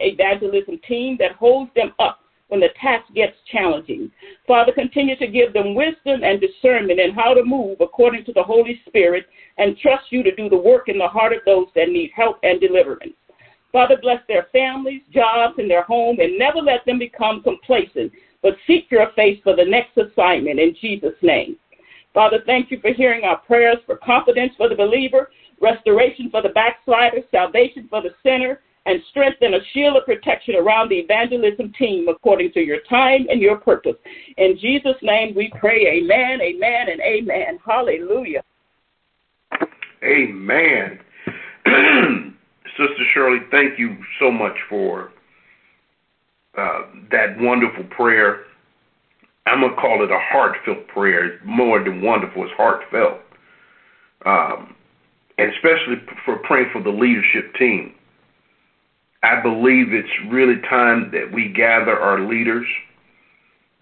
evangelism 0.00 0.78
team 0.86 1.16
that 1.18 1.32
holds 1.32 1.70
them 1.74 1.92
up 1.98 2.20
when 2.54 2.60
the 2.60 2.68
task 2.80 3.12
gets 3.16 3.34
challenging. 3.50 4.08
Father, 4.46 4.70
continue 4.70 5.16
to 5.16 5.26
give 5.26 5.52
them 5.52 5.74
wisdom 5.74 6.22
and 6.22 6.40
discernment 6.40 7.00
in 7.00 7.12
how 7.12 7.34
to 7.34 7.42
move 7.42 7.78
according 7.80 8.24
to 8.26 8.32
the 8.32 8.42
Holy 8.44 8.80
Spirit 8.86 9.26
and 9.58 9.76
trust 9.76 10.04
you 10.10 10.22
to 10.22 10.32
do 10.36 10.48
the 10.48 10.56
work 10.56 10.88
in 10.88 10.96
the 10.96 11.08
heart 11.08 11.32
of 11.32 11.40
those 11.44 11.66
that 11.74 11.88
need 11.88 12.12
help 12.14 12.38
and 12.44 12.60
deliverance. 12.60 13.14
Father, 13.72 13.96
bless 14.00 14.20
their 14.28 14.46
families, 14.52 15.02
jobs, 15.12 15.54
and 15.58 15.68
their 15.68 15.82
home, 15.82 16.20
and 16.20 16.38
never 16.38 16.58
let 16.58 16.86
them 16.86 17.00
become 17.00 17.42
complacent, 17.42 18.12
but 18.40 18.54
seek 18.68 18.88
your 18.88 19.10
face 19.16 19.40
for 19.42 19.56
the 19.56 19.64
next 19.64 19.98
assignment 19.98 20.60
in 20.60 20.76
Jesus' 20.80 21.18
name. 21.22 21.56
Father, 22.12 22.38
thank 22.46 22.70
you 22.70 22.78
for 22.78 22.92
hearing 22.92 23.24
our 23.24 23.38
prayers 23.38 23.78
for 23.84 23.96
confidence 23.96 24.52
for 24.56 24.68
the 24.68 24.76
believer, 24.76 25.30
restoration 25.60 26.30
for 26.30 26.40
the 26.40 26.50
backslider, 26.50 27.18
salvation 27.32 27.88
for 27.90 28.00
the 28.00 28.14
sinner, 28.22 28.60
and 28.86 29.00
strengthen 29.10 29.54
a 29.54 29.58
shield 29.72 29.96
of 29.96 30.04
protection 30.04 30.56
around 30.56 30.88
the 30.88 30.96
evangelism 30.96 31.72
team 31.78 32.08
according 32.08 32.52
to 32.52 32.60
your 32.60 32.80
time 32.88 33.26
and 33.30 33.40
your 33.40 33.56
purpose. 33.56 33.96
In 34.36 34.58
Jesus' 34.58 34.96
name 35.02 35.34
we 35.34 35.52
pray, 35.58 35.86
amen, 35.86 36.40
amen, 36.40 36.88
and 36.90 37.00
amen. 37.00 37.58
Hallelujah. 37.64 38.42
Amen. 40.04 41.00
Sister 42.76 43.04
Shirley, 43.14 43.40
thank 43.50 43.78
you 43.78 43.96
so 44.20 44.30
much 44.30 44.56
for 44.68 45.12
uh, 46.58 46.82
that 47.10 47.38
wonderful 47.38 47.84
prayer. 47.84 48.44
I'm 49.46 49.60
going 49.60 49.74
to 49.74 49.80
call 49.80 50.04
it 50.04 50.10
a 50.10 50.18
heartfelt 50.18 50.88
prayer. 50.88 51.40
more 51.44 51.82
than 51.82 52.02
wonderful, 52.02 52.44
it's 52.44 52.52
heartfelt. 52.56 53.20
Um, 54.26 54.74
and 55.38 55.52
especially 55.52 55.96
for 56.24 56.38
praying 56.38 56.70
for 56.72 56.82
the 56.82 56.90
leadership 56.90 57.54
team. 57.56 57.94
I 59.24 59.40
believe 59.40 59.92
it's 59.92 60.08
really 60.28 60.60
time 60.68 61.10
that 61.12 61.32
we 61.32 61.48
gather 61.48 61.98
our 61.98 62.20
leaders 62.20 62.66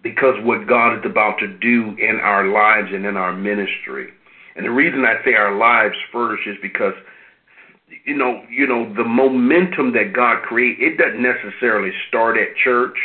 because 0.01 0.35
what 0.43 0.67
God 0.67 0.97
is 0.97 1.05
about 1.05 1.37
to 1.39 1.47
do 1.47 1.95
in 1.97 2.19
our 2.21 2.47
lives 2.47 2.89
and 2.93 3.05
in 3.05 3.17
our 3.17 3.33
ministry. 3.33 4.09
And 4.55 4.65
the 4.65 4.71
reason 4.71 5.05
I 5.05 5.23
say 5.25 5.33
our 5.33 5.55
lives 5.55 5.95
first 6.11 6.43
is 6.47 6.55
because 6.61 6.93
you 8.05 8.15
know, 8.15 8.41
you 8.49 8.65
know, 8.65 8.91
the 8.95 9.03
momentum 9.03 9.93
that 9.93 10.13
God 10.13 10.41
creates, 10.43 10.79
it 10.81 10.97
doesn't 10.97 11.21
necessarily 11.21 11.91
start 12.07 12.37
at 12.37 12.55
church. 12.55 12.97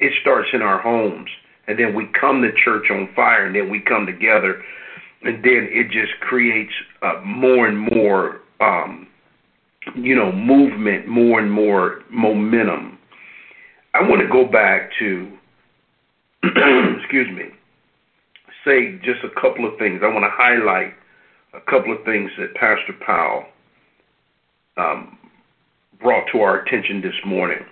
It 0.00 0.12
starts 0.20 0.48
in 0.52 0.62
our 0.62 0.80
homes. 0.80 1.28
And 1.68 1.78
then 1.78 1.94
we 1.94 2.06
come 2.18 2.42
to 2.42 2.52
church 2.52 2.90
on 2.90 3.08
fire 3.14 3.46
and 3.46 3.54
then 3.54 3.70
we 3.70 3.80
come 3.80 4.04
together 4.04 4.62
and 5.22 5.44
then 5.44 5.68
it 5.70 5.90
just 5.90 6.18
creates 6.20 6.72
uh, 7.02 7.20
more 7.24 7.68
and 7.68 7.78
more 7.78 8.40
um 8.60 9.06
you 9.94 10.14
know, 10.14 10.32
movement, 10.32 11.08
more 11.08 11.40
and 11.40 11.50
more 11.50 12.02
momentum. 12.10 12.98
I 13.94 14.02
want 14.02 14.22
to 14.22 14.28
go 14.28 14.46
back 14.46 14.90
to 14.98 15.30
excuse 17.00 17.28
me, 17.36 17.50
say 18.64 18.98
just 19.04 19.20
a 19.24 19.40
couple 19.40 19.66
of 19.66 19.78
things. 19.78 20.00
I 20.02 20.08
want 20.08 20.24
to 20.24 20.30
highlight 20.30 20.94
a 21.54 21.60
couple 21.70 21.92
of 21.92 22.04
things 22.04 22.30
that 22.38 22.54
Pastor 22.54 22.94
Powell 23.04 23.44
um, 24.76 25.18
brought 26.00 26.24
to 26.32 26.40
our 26.40 26.60
attention 26.62 27.00
this 27.00 27.14
morning. 27.24 27.64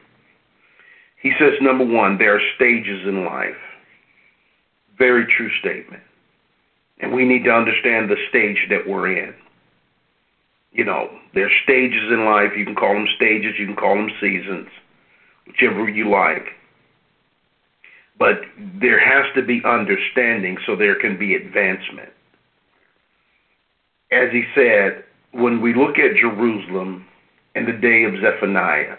He 1.22 1.32
says, 1.38 1.52
number 1.60 1.84
one, 1.84 2.18
there 2.18 2.36
are 2.36 2.40
stages 2.56 3.06
in 3.06 3.24
life. 3.24 3.56
Very 4.98 5.26
true 5.36 5.50
statement. 5.60 6.02
And 7.00 7.12
we 7.12 7.24
need 7.24 7.44
to 7.44 7.50
understand 7.50 8.10
the 8.10 8.16
stage 8.28 8.58
that 8.70 8.86
we're 8.86 9.16
in. 9.16 9.34
You 10.72 10.85
know, 10.85 11.11
there's 11.35 11.52
stages 11.64 12.11
in 12.11 12.24
life. 12.24 12.52
You 12.56 12.64
can 12.64 12.74
call 12.74 12.94
them 12.94 13.09
stages, 13.16 13.54
you 13.59 13.66
can 13.66 13.76
call 13.76 13.96
them 13.96 14.11
seasons, 14.20 14.68
whichever 15.46 15.88
you 15.88 16.09
like. 16.11 16.46
But 18.18 18.42
there 18.59 19.00
has 19.00 19.35
to 19.35 19.42
be 19.42 19.62
understanding 19.64 20.59
so 20.66 20.76
there 20.76 20.94
can 20.94 21.18
be 21.18 21.35
advancement. 21.35 22.11
As 24.12 24.30
he 24.30 24.44
said, 24.54 25.04
when 25.33 25.61
we 25.61 25.74
look 25.74 25.98
at 25.98 26.16
Jerusalem 26.16 27.06
in 27.54 27.64
the 27.64 27.72
day 27.72 28.04
of 28.04 28.20
Zephaniah, 28.20 28.96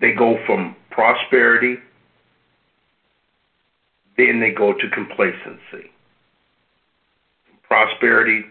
they 0.00 0.12
go 0.12 0.38
from 0.46 0.76
prosperity, 0.90 1.78
then 4.16 4.40
they 4.40 4.50
go 4.50 4.72
to 4.72 4.90
complacency. 4.90 5.90
Prosperity 7.62 8.44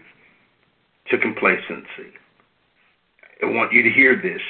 to 1.10 1.18
complacency. 1.18 2.12
I 3.42 3.46
want 3.46 3.72
you 3.72 3.82
to 3.82 3.90
hear 3.90 4.20
this. 4.20 4.40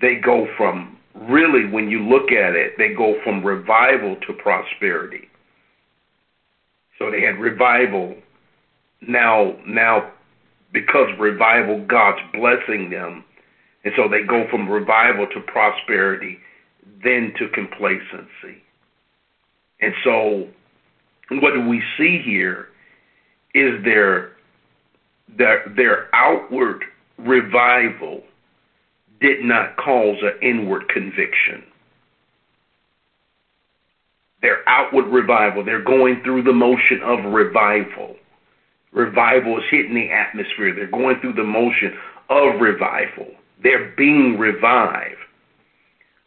They 0.00 0.16
go 0.16 0.46
from 0.56 0.98
really, 1.14 1.66
when 1.66 1.90
you 1.90 2.00
look 2.00 2.32
at 2.32 2.54
it, 2.54 2.72
they 2.78 2.94
go 2.94 3.16
from 3.24 3.44
revival 3.44 4.16
to 4.26 4.32
prosperity. 4.34 5.28
So 6.98 7.10
they 7.10 7.20
had 7.22 7.38
revival. 7.38 8.14
Now, 9.00 9.56
now 9.66 10.12
because 10.72 11.08
revival, 11.18 11.84
God's 11.86 12.20
blessing 12.32 12.90
them. 12.90 13.24
And 13.84 13.92
so 13.96 14.08
they 14.08 14.22
go 14.22 14.46
from 14.50 14.68
revival 14.68 15.26
to 15.34 15.40
prosperity, 15.40 16.38
then 17.02 17.32
to 17.38 17.48
complacency. 17.48 18.62
And 19.80 19.94
so 20.04 20.48
what 21.30 21.54
do 21.54 21.66
we 21.66 21.82
see 21.96 22.20
here 22.24 22.68
is 23.54 23.82
their 23.84 24.32
their 25.36 25.72
their 25.76 26.14
outward 26.14 26.84
revival 27.18 28.22
did 29.20 29.44
not 29.44 29.76
cause 29.76 30.16
an 30.22 30.38
inward 30.42 30.88
conviction. 30.88 31.62
Their 34.42 34.66
outward 34.66 35.06
revival, 35.06 35.62
they're 35.62 35.84
going 35.84 36.22
through 36.22 36.44
the 36.44 36.52
motion 36.52 37.02
of 37.02 37.30
revival 37.30 38.16
Revival 38.92 39.58
is 39.58 39.64
hitting 39.70 39.94
the 39.94 40.10
atmosphere. 40.10 40.74
They're 40.74 40.86
going 40.86 41.20
through 41.20 41.34
the 41.34 41.44
motion 41.44 41.96
of 42.28 42.60
revival. 42.60 43.28
They're 43.62 43.92
being 43.96 44.36
revived. 44.38 45.16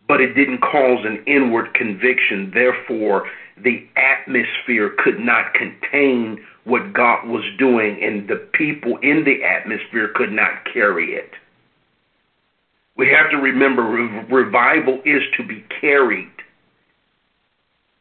But 0.07 0.21
it 0.21 0.33
didn't 0.33 0.59
cause 0.59 1.05
an 1.05 1.23
inward 1.27 1.73
conviction. 1.73 2.51
Therefore, 2.53 3.27
the 3.57 3.85
atmosphere 3.95 4.95
could 4.97 5.19
not 5.19 5.53
contain 5.53 6.43
what 6.63 6.93
God 6.93 7.27
was 7.27 7.43
doing, 7.57 8.01
and 8.01 8.27
the 8.27 8.47
people 8.53 8.97
in 8.97 9.25
the 9.25 9.43
atmosphere 9.43 10.11
could 10.15 10.31
not 10.31 10.65
carry 10.73 11.13
it. 11.13 11.31
We 12.95 13.09
have 13.09 13.29
to 13.31 13.37
remember 13.37 13.83
revival 14.29 15.01
is 15.05 15.23
to 15.37 15.45
be 15.45 15.65
carried 15.81 16.29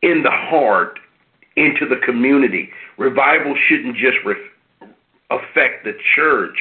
in 0.03 0.23
the 0.23 0.31
heart 0.31 0.99
into 1.57 1.87
the 1.89 1.97
community. 2.05 2.71
Revival 2.99 3.57
shouldn't 3.69 3.97
just 3.97 4.19
re- 4.25 4.91
affect 5.31 5.85
the 5.85 5.97
church. 6.15 6.57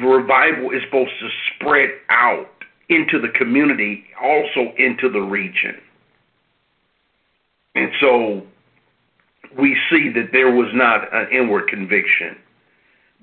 Revival 0.00 0.70
is 0.70 0.82
supposed 0.84 1.12
to 1.20 1.28
spread 1.54 1.90
out 2.10 2.48
into 2.88 3.20
the 3.20 3.28
community, 3.28 4.04
also 4.20 4.72
into 4.76 5.08
the 5.08 5.20
region. 5.20 5.80
And 7.74 7.90
so 8.00 8.42
we 9.58 9.76
see 9.90 10.10
that 10.10 10.30
there 10.32 10.50
was 10.50 10.68
not 10.74 11.12
an 11.14 11.28
inward 11.32 11.68
conviction. 11.68 12.36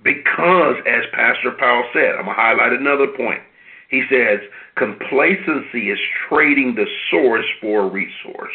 Because, 0.04 0.76
as 0.88 1.04
Pastor 1.12 1.52
Powell 1.52 1.84
said, 1.94 2.16
I'm 2.16 2.26
going 2.26 2.36
to 2.36 2.42
highlight 2.42 2.74
another 2.74 3.08
point. 3.08 3.42
He 3.90 4.04
says, 4.10 4.40
complacency 4.76 5.90
is 5.90 6.00
trading 6.30 6.76
the 6.76 6.86
source 7.12 7.46
for 7.60 7.84
a 7.84 7.88
resource. 7.88 8.54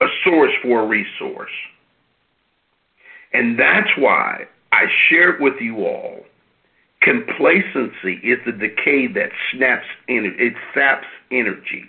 A 0.00 0.06
source 0.24 0.52
for 0.62 0.80
a 0.80 0.86
resource. 0.86 1.50
And 3.34 3.58
that's 3.58 3.90
why 3.98 4.46
I 4.72 4.86
shared 5.08 5.40
with 5.40 5.54
you 5.60 5.84
all 5.84 6.24
complacency 7.02 8.20
is 8.22 8.38
the 8.46 8.52
decay 8.52 9.08
that 9.08 9.30
snaps 9.50 9.86
in 10.08 10.34
it 10.38 10.54
saps 10.72 11.06
energy, 11.30 11.84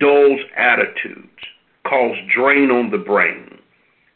dulls 0.00 0.40
attitudes, 0.56 1.28
cause 1.86 2.16
drain 2.34 2.70
on 2.70 2.90
the 2.90 2.98
brain. 2.98 3.58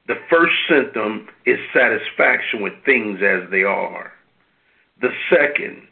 The 0.06 0.16
first 0.28 0.54
symptom 0.68 1.28
is 1.46 1.58
satisfaction 1.72 2.62
with 2.62 2.72
things 2.84 3.20
as 3.22 3.48
they 3.50 3.62
are. 3.62 4.12
The 5.00 5.12
second 5.30 5.82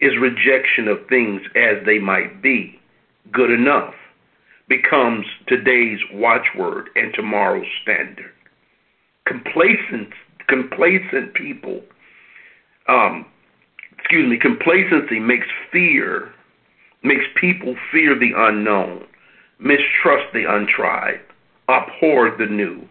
is 0.00 0.12
rejection 0.20 0.88
of 0.88 1.06
things 1.08 1.42
as 1.54 1.84
they 1.86 1.98
might 1.98 2.42
be. 2.42 2.80
Good 3.32 3.50
enough 3.50 3.94
becomes 4.68 5.26
today's 5.46 5.98
watchword 6.12 6.88
and 6.96 7.12
tomorrow's 7.14 7.66
standard 7.82 8.32
complacent 9.26 10.10
complacent 10.48 11.34
people 11.34 11.82
um 12.88 13.26
excuse 13.98 14.28
me 14.28 14.38
complacency 14.38 15.18
makes 15.18 15.46
fear 15.72 16.32
makes 17.02 17.24
people 17.38 17.76
fear 17.92 18.18
the 18.18 18.32
unknown 18.36 19.04
mistrust 19.64 20.32
the 20.32 20.44
untried 20.48 21.20
abhor 21.68 22.36
the 22.38 22.46
new 22.46 22.86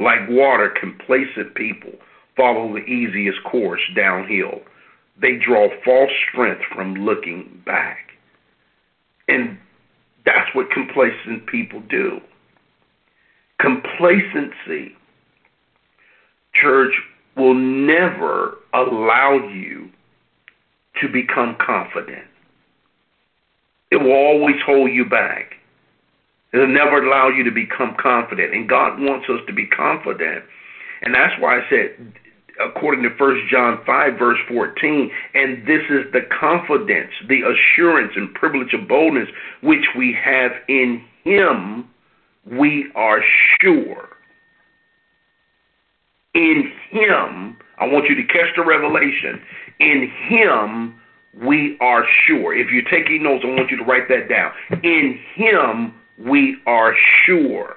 like 0.00 0.28
water 0.28 0.72
complacent 0.80 1.54
people 1.54 1.92
follow 2.36 2.72
the 2.72 2.84
easiest 2.84 3.42
course 3.44 3.82
downhill 3.94 4.60
they 5.20 5.36
draw 5.36 5.68
false 5.84 6.10
strength 6.28 6.62
from 6.74 6.94
looking 6.94 7.62
back 7.64 7.98
and 9.28 9.56
that's 10.24 10.52
what 10.54 10.70
complacent 10.70 11.46
people 11.46 11.80
do 11.88 12.20
complacency 13.60 14.96
church 16.54 16.94
will 17.36 17.54
never 17.54 18.58
allow 18.72 19.34
you 19.52 19.90
to 21.00 21.08
become 21.08 21.56
confident. 21.64 22.26
It 23.90 23.96
will 23.96 24.12
always 24.12 24.56
hold 24.64 24.90
you 24.92 25.04
back. 25.04 25.54
It'll 26.54 26.68
never 26.68 27.04
allow 27.04 27.28
you 27.28 27.42
to 27.42 27.50
become 27.50 27.96
confident. 28.00 28.54
And 28.54 28.68
God 28.68 29.00
wants 29.00 29.26
us 29.28 29.40
to 29.48 29.52
be 29.52 29.66
confident. 29.66 30.44
And 31.02 31.12
that's 31.12 31.34
why 31.40 31.58
I 31.58 31.62
said, 31.68 32.14
according 32.64 33.02
to 33.02 33.08
1 33.08 33.48
John 33.50 33.80
5, 33.84 34.18
verse 34.18 34.38
14, 34.46 35.10
and 35.34 35.66
this 35.66 35.82
is 35.90 36.12
the 36.12 36.20
confidence, 36.38 37.10
the 37.28 37.40
assurance 37.42 38.12
and 38.14 38.32
privilege 38.34 38.72
of 38.72 38.86
boldness 38.86 39.28
which 39.62 39.84
we 39.98 40.16
have 40.24 40.52
in 40.68 41.04
Him, 41.24 41.90
we 42.46 42.88
are 42.94 43.20
sure. 43.60 44.10
In 46.34 46.70
Him, 46.90 47.56
I 47.80 47.86
want 47.86 48.06
you 48.08 48.14
to 48.14 48.32
catch 48.32 48.54
the 48.56 48.64
revelation. 48.64 49.42
In 49.80 50.08
Him, 50.28 50.94
we 51.42 51.76
are 51.80 52.04
sure. 52.28 52.54
If 52.54 52.68
you're 52.70 52.88
taking 52.88 53.24
notes, 53.24 53.42
I 53.44 53.48
want 53.48 53.72
you 53.72 53.76
to 53.78 53.84
write 53.84 54.08
that 54.08 54.28
down. 54.28 54.52
In 54.84 55.18
Him, 55.34 55.94
we 56.18 56.56
are 56.66 56.94
sure. 57.24 57.76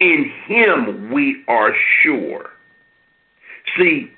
In 0.00 0.30
Him 0.46 1.10
we 1.12 1.44
are 1.48 1.72
sure. 2.02 2.50
See, 3.76 4.10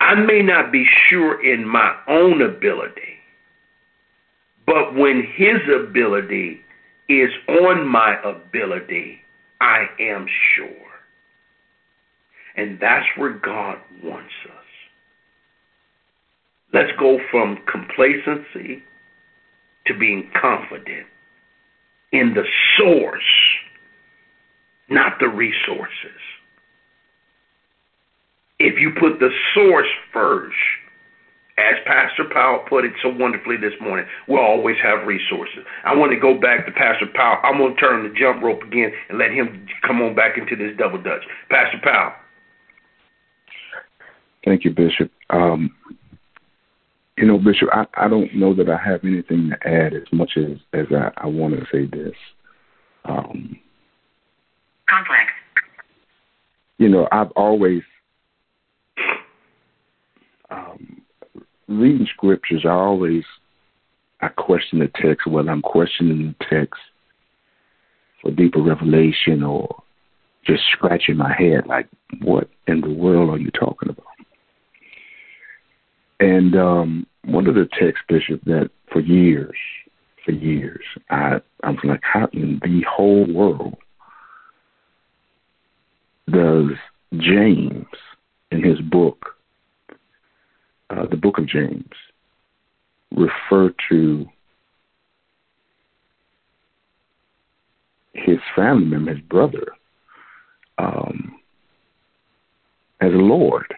I 0.00 0.14
may 0.14 0.42
not 0.42 0.70
be 0.70 0.86
sure 1.08 1.44
in 1.44 1.66
my 1.66 1.96
own 2.08 2.42
ability, 2.42 3.18
but 4.66 4.94
when 4.94 5.26
His 5.34 5.60
ability 5.74 6.60
is 7.08 7.30
on 7.48 7.86
my 7.86 8.16
ability, 8.22 9.20
I 9.60 9.86
am 10.00 10.26
sure. 10.54 10.68
And 12.56 12.78
that's 12.80 13.06
where 13.16 13.32
God 13.32 13.78
wants 14.02 14.32
us. 14.44 14.64
Let's 16.72 16.92
go 16.98 17.18
from 17.30 17.58
complacency 17.70 18.82
to 19.86 19.98
being 19.98 20.30
confident 20.40 21.06
in 22.12 22.34
the 22.34 22.44
source, 22.78 23.22
not 24.88 25.18
the 25.20 25.28
resources. 25.28 26.20
If 28.58 28.80
you 28.80 28.92
put 28.98 29.18
the 29.20 29.30
source 29.54 29.88
first, 30.12 30.56
as 31.58 31.74
Pastor 31.86 32.24
Powell 32.32 32.64
put 32.68 32.84
it 32.84 32.92
so 33.02 33.08
wonderfully 33.08 33.56
this 33.56 33.72
morning, 33.80 34.06
we'll 34.28 34.42
always 34.42 34.76
have 34.82 35.06
resources. 35.06 35.64
I 35.84 35.94
want 35.94 36.12
to 36.12 36.20
go 36.20 36.38
back 36.38 36.66
to 36.66 36.72
Pastor 36.72 37.06
Powell. 37.14 37.38
I'm 37.42 37.58
going 37.58 37.74
to 37.74 37.80
turn 37.80 38.02
the 38.02 38.14
jump 38.14 38.42
rope 38.42 38.62
again 38.62 38.92
and 39.08 39.18
let 39.18 39.30
him 39.30 39.66
come 39.86 40.02
on 40.02 40.14
back 40.14 40.36
into 40.36 40.54
this 40.54 40.76
double 40.76 41.00
dutch. 41.02 41.22
Pastor 41.48 41.80
Powell. 41.82 42.12
Thank 44.44 44.64
you, 44.64 44.70
Bishop. 44.70 45.10
Um, 45.30 45.74
you 47.16 47.26
know, 47.26 47.38
Bishop, 47.38 47.68
I, 47.72 47.86
I 47.94 48.08
don't 48.08 48.34
know 48.34 48.54
that 48.54 48.68
I 48.68 48.76
have 48.76 49.04
anything 49.04 49.50
to 49.50 49.68
add 49.68 49.94
as 49.94 50.06
much 50.12 50.32
as, 50.36 50.58
as 50.72 50.86
I, 50.92 51.10
I 51.16 51.26
want 51.26 51.54
to 51.54 51.66
say 51.72 51.86
this. 51.86 52.14
Um, 53.04 53.58
Complex. 54.88 55.32
You 56.78 56.88
know, 56.88 57.08
I've 57.10 57.30
always 57.32 57.82
um, 60.50 61.00
reading 61.68 62.06
scriptures. 62.14 62.62
I 62.64 62.70
always 62.70 63.24
I 64.20 64.28
question 64.28 64.78
the 64.78 64.90
text, 65.00 65.26
whether 65.26 65.50
I'm 65.50 65.62
questioning 65.62 66.34
the 66.38 66.46
text 66.50 66.80
for 68.22 68.30
deeper 68.30 68.60
revelation 68.60 69.42
or 69.42 69.82
just 70.44 70.62
scratching 70.72 71.16
my 71.16 71.34
head, 71.36 71.66
like, 71.66 71.88
what 72.22 72.48
in 72.66 72.80
the 72.80 72.90
world 72.90 73.30
are 73.30 73.38
you 73.38 73.50
talking 73.50 73.88
about? 73.88 74.06
And 76.20 76.56
um, 76.56 77.06
one 77.24 77.46
of 77.46 77.54
the 77.54 77.68
texts, 77.78 78.04
Bishop, 78.08 78.42
that 78.44 78.70
for 78.92 79.00
years, 79.00 79.56
for 80.24 80.32
years, 80.32 80.84
I 81.10 81.40
I 81.62 81.70
was 81.70 81.78
like, 81.84 82.00
how 82.02 82.28
in 82.32 82.60
the 82.62 82.82
whole 82.88 83.26
world 83.32 83.76
does 86.30 86.70
James, 87.18 87.86
in 88.50 88.62
his 88.62 88.80
book, 88.80 89.36
uh, 90.90 91.06
the 91.10 91.16
book 91.16 91.38
of 91.38 91.46
James, 91.46 91.90
refer 93.12 93.72
to 93.88 94.26
his 98.14 98.38
family 98.54 98.86
member, 98.86 99.14
his 99.14 99.24
brother, 99.24 99.66
um, 100.78 101.36
as 103.00 103.10
Lord? 103.12 103.74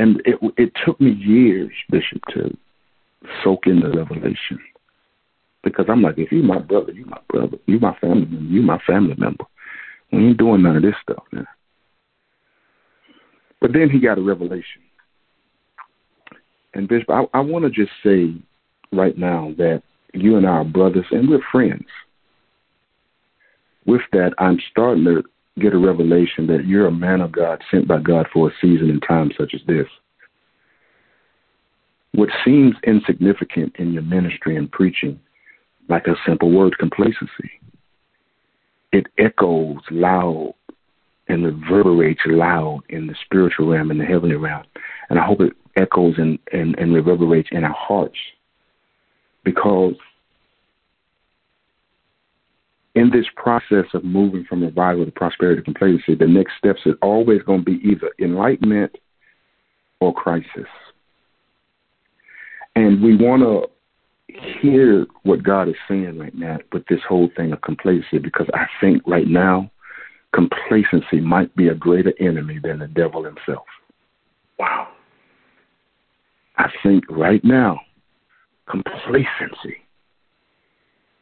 And 0.00 0.22
it 0.24 0.38
it 0.56 0.72
took 0.84 0.98
me 0.98 1.10
years, 1.10 1.70
Bishop, 1.90 2.22
to 2.30 2.56
soak 3.44 3.66
in 3.66 3.80
the 3.80 3.90
revelation. 3.90 4.58
Because 5.62 5.84
I'm 5.90 6.00
like, 6.00 6.16
if 6.16 6.32
you 6.32 6.42
my 6.42 6.58
brother, 6.58 6.92
you 6.92 7.04
my 7.04 7.20
brother, 7.28 7.58
you 7.66 7.78
my 7.78 7.94
family 8.00 8.24
member, 8.24 8.50
you 8.50 8.62
my 8.62 8.78
family 8.86 9.14
member. 9.18 9.44
We 10.10 10.28
ain't 10.28 10.38
doing 10.38 10.62
none 10.62 10.76
of 10.76 10.82
this 10.82 10.94
stuff, 11.02 11.22
man. 11.32 11.46
But 13.60 13.74
then 13.74 13.90
he 13.90 14.00
got 14.00 14.16
a 14.16 14.22
revelation. 14.22 14.82
And 16.72 16.88
Bishop, 16.88 17.10
I, 17.10 17.24
I 17.34 17.40
want 17.40 17.66
to 17.66 17.70
just 17.70 17.92
say 18.02 18.34
right 18.92 19.18
now 19.18 19.52
that 19.58 19.82
you 20.14 20.38
and 20.38 20.46
I 20.46 20.50
are 20.50 20.64
brothers 20.64 21.04
and 21.10 21.28
we're 21.28 21.44
friends. 21.52 21.84
With 23.84 24.02
that, 24.12 24.32
I'm 24.38 24.58
starting 24.70 25.04
to 25.04 25.24
get 25.60 25.74
a 25.74 25.78
revelation 25.78 26.46
that 26.48 26.66
you're 26.66 26.86
a 26.86 26.92
man 26.92 27.20
of 27.20 27.32
God 27.32 27.62
sent 27.70 27.86
by 27.86 28.00
God 28.00 28.26
for 28.32 28.48
a 28.48 28.52
season 28.60 28.90
and 28.90 29.02
time 29.06 29.30
such 29.38 29.54
as 29.54 29.60
this. 29.66 29.86
What 32.12 32.28
seems 32.44 32.74
insignificant 32.84 33.76
in 33.78 33.92
your 33.92 34.02
ministry 34.02 34.56
and 34.56 34.70
preaching, 34.70 35.20
like 35.88 36.06
a 36.06 36.16
simple 36.26 36.50
word, 36.50 36.76
complacency, 36.78 37.50
it 38.92 39.06
echoes 39.18 39.78
loud 39.90 40.54
and 41.28 41.44
reverberates 41.44 42.22
loud 42.26 42.80
in 42.88 43.06
the 43.06 43.14
spiritual 43.24 43.68
realm 43.68 43.90
and 43.90 44.00
the 44.00 44.04
heavenly 44.04 44.34
realm. 44.34 44.64
And 45.08 45.18
I 45.18 45.24
hope 45.24 45.40
it 45.40 45.52
echoes 45.76 46.14
and, 46.18 46.38
and, 46.52 46.76
and 46.78 46.92
reverberates 46.92 47.50
in 47.52 47.62
our 47.62 47.76
hearts 47.78 48.18
because 49.44 49.94
in 52.94 53.10
this 53.10 53.26
process 53.36 53.86
of 53.94 54.04
moving 54.04 54.44
from 54.44 54.62
revival 54.62 55.04
to 55.04 55.12
prosperity 55.12 55.60
to 55.60 55.64
complacency, 55.64 56.14
the 56.14 56.26
next 56.26 56.52
steps 56.58 56.80
is 56.86 56.94
always 57.02 57.42
going 57.42 57.60
to 57.60 57.64
be 57.64 57.80
either 57.88 58.10
enlightenment 58.20 58.96
or 60.00 60.12
crisis. 60.12 60.66
And 62.74 63.02
we 63.02 63.16
want 63.16 63.42
to 63.42 63.68
hear 64.60 65.06
what 65.22 65.42
God 65.42 65.68
is 65.68 65.74
saying 65.88 66.18
right 66.18 66.34
now 66.34 66.58
with 66.72 66.86
this 66.86 67.00
whole 67.08 67.28
thing 67.36 67.52
of 67.52 67.60
complacency 67.62 68.18
because 68.18 68.46
I 68.54 68.66
think 68.80 69.02
right 69.06 69.26
now 69.26 69.70
complacency 70.32 71.20
might 71.20 71.54
be 71.56 71.68
a 71.68 71.74
greater 71.74 72.12
enemy 72.20 72.58
than 72.62 72.78
the 72.78 72.86
devil 72.88 73.24
himself. 73.24 73.66
Wow. 74.58 74.88
I 76.58 76.70
think 76.82 77.04
right 77.10 77.44
now 77.44 77.80
complacency 78.68 79.78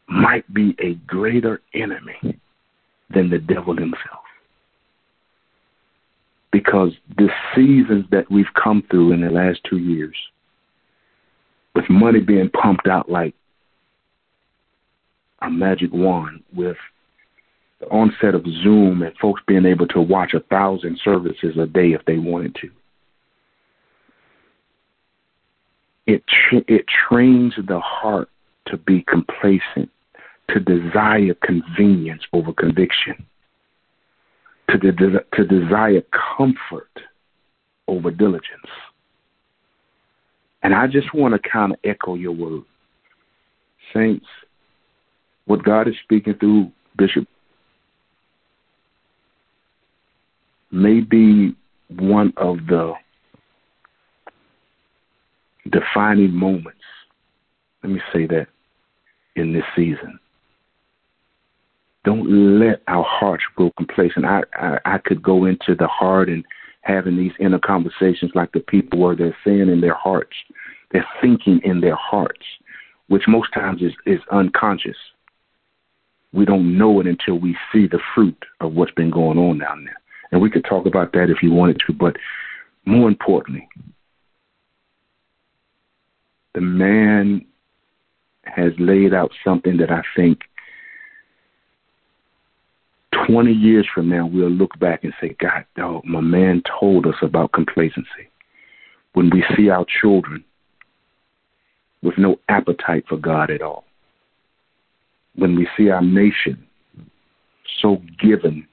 might 0.08 0.52
be 0.52 0.74
a 0.80 0.94
greater 1.06 1.60
enemy 1.74 2.40
than 3.10 3.30
the 3.30 3.38
devil 3.38 3.76
himself. 3.76 4.24
Because 6.50 6.92
the 7.16 7.28
seasons 7.54 8.06
that 8.10 8.30
we've 8.30 8.52
come 8.54 8.82
through 8.90 9.12
in 9.12 9.20
the 9.20 9.30
last 9.30 9.60
two 9.68 9.78
years, 9.78 10.16
with 11.74 11.88
money 11.90 12.20
being 12.20 12.48
pumped 12.50 12.88
out 12.88 13.10
like 13.10 13.34
a 15.42 15.50
magic 15.50 15.92
wand, 15.92 16.42
with 16.54 16.76
the 17.80 17.86
onset 17.88 18.34
of 18.34 18.44
Zoom 18.62 19.02
and 19.02 19.16
folks 19.18 19.42
being 19.46 19.66
able 19.66 19.86
to 19.88 20.00
watch 20.00 20.32
a 20.34 20.40
thousand 20.40 20.98
services 21.04 21.56
a 21.58 21.66
day 21.66 21.92
if 21.92 22.04
they 22.06 22.18
wanted 22.18 22.54
to. 22.56 22.70
It 26.06 26.24
tra- 26.26 26.64
it 26.66 26.86
trains 26.88 27.52
the 27.68 27.78
heart 27.78 28.30
to 28.66 28.78
be 28.78 29.02
complacent 29.02 29.90
to 30.50 30.60
desire 30.60 31.34
convenience 31.42 32.22
over 32.32 32.52
conviction, 32.52 33.26
to, 34.70 34.78
de- 34.78 35.24
to 35.34 35.44
desire 35.44 36.02
comfort 36.36 36.90
over 37.86 38.10
diligence. 38.10 38.70
And 40.62 40.74
I 40.74 40.86
just 40.86 41.14
want 41.14 41.34
to 41.34 41.48
kind 41.48 41.72
of 41.72 41.78
echo 41.84 42.14
your 42.14 42.32
word. 42.32 42.62
Saints, 43.94 44.26
what 45.46 45.64
God 45.64 45.88
is 45.88 45.94
speaking 46.02 46.34
through 46.34 46.70
Bishop 46.96 47.26
may 50.70 51.00
be 51.00 51.54
one 51.88 52.32
of 52.36 52.58
the 52.66 52.92
defining 55.70 56.32
moments, 56.32 56.80
let 57.82 57.92
me 57.92 58.00
say 58.12 58.26
that, 58.26 58.46
in 59.36 59.52
this 59.52 59.64
season. 59.76 60.18
Don't 62.08 62.58
let 62.58 62.80
our 62.88 63.04
hearts 63.06 63.44
grow 63.54 63.70
complacent. 63.76 64.24
I, 64.24 64.40
I, 64.54 64.78
I 64.86 64.96
could 64.96 65.22
go 65.22 65.44
into 65.44 65.74
the 65.74 65.88
heart 65.88 66.30
and 66.30 66.42
having 66.80 67.18
these 67.18 67.32
inner 67.38 67.58
conversations 67.58 68.30
like 68.34 68.50
the 68.52 68.60
people 68.60 68.98
where 68.98 69.14
they're 69.14 69.36
saying 69.44 69.68
in 69.68 69.82
their 69.82 69.92
hearts, 69.92 70.34
they're 70.90 71.06
thinking 71.20 71.60
in 71.64 71.82
their 71.82 71.96
hearts. 71.96 72.46
which 73.08 73.24
most 73.28 73.52
times 73.52 73.82
is, 73.82 73.92
is 74.06 74.20
unconscious. 74.32 74.96
We 76.32 76.46
don't 76.46 76.78
know 76.78 76.98
it 77.00 77.06
until 77.06 77.38
we 77.38 77.58
see 77.70 77.86
the 77.86 78.00
fruit 78.14 78.42
of 78.62 78.72
what's 78.72 78.92
been 78.92 79.10
going 79.10 79.36
on 79.36 79.58
down 79.58 79.84
there. 79.84 80.00
And 80.32 80.40
we 80.40 80.48
could 80.48 80.64
talk 80.64 80.86
about 80.86 81.12
that 81.12 81.28
if 81.28 81.42
you 81.42 81.50
wanted 81.50 81.78
to, 81.86 81.92
but 81.92 82.16
more 82.86 83.06
importantly, 83.06 83.68
the 86.54 86.62
man 86.62 87.44
has 88.44 88.72
laid 88.78 89.12
out 89.12 89.30
something 89.44 89.76
that 89.76 89.90
I 89.90 90.00
think 90.16 90.38
20 93.28 93.52
years 93.52 93.86
from 93.94 94.08
now, 94.08 94.26
we'll 94.26 94.48
look 94.48 94.78
back 94.78 95.04
and 95.04 95.12
say, 95.20 95.36
God, 95.40 95.64
dog, 95.76 96.04
my 96.04 96.20
man 96.20 96.62
told 96.80 97.06
us 97.06 97.16
about 97.22 97.52
complacency. 97.52 98.30
When 99.12 99.30
we 99.30 99.44
see 99.56 99.68
our 99.68 99.84
children 100.00 100.44
with 102.02 102.16
no 102.16 102.38
appetite 102.48 103.04
for 103.08 103.18
God 103.18 103.50
at 103.50 103.60
all, 103.60 103.84
when 105.34 105.56
we 105.56 105.68
see 105.76 105.90
our 105.90 106.02
nation 106.02 106.66
so 107.80 108.02
given 108.20 108.66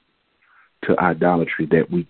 to 0.83 0.99
idolatry 0.99 1.67
that 1.71 1.89
we 1.91 2.07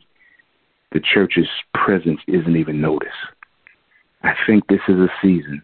the 0.92 1.02
church's 1.14 1.48
presence 1.74 2.22
isn't 2.28 2.56
even 2.56 2.80
noticed. 2.80 3.12
I 4.24 4.34
think 4.48 4.66
this 4.68 4.80
is 4.88 4.96
a 4.96 5.10
season. 5.22 5.62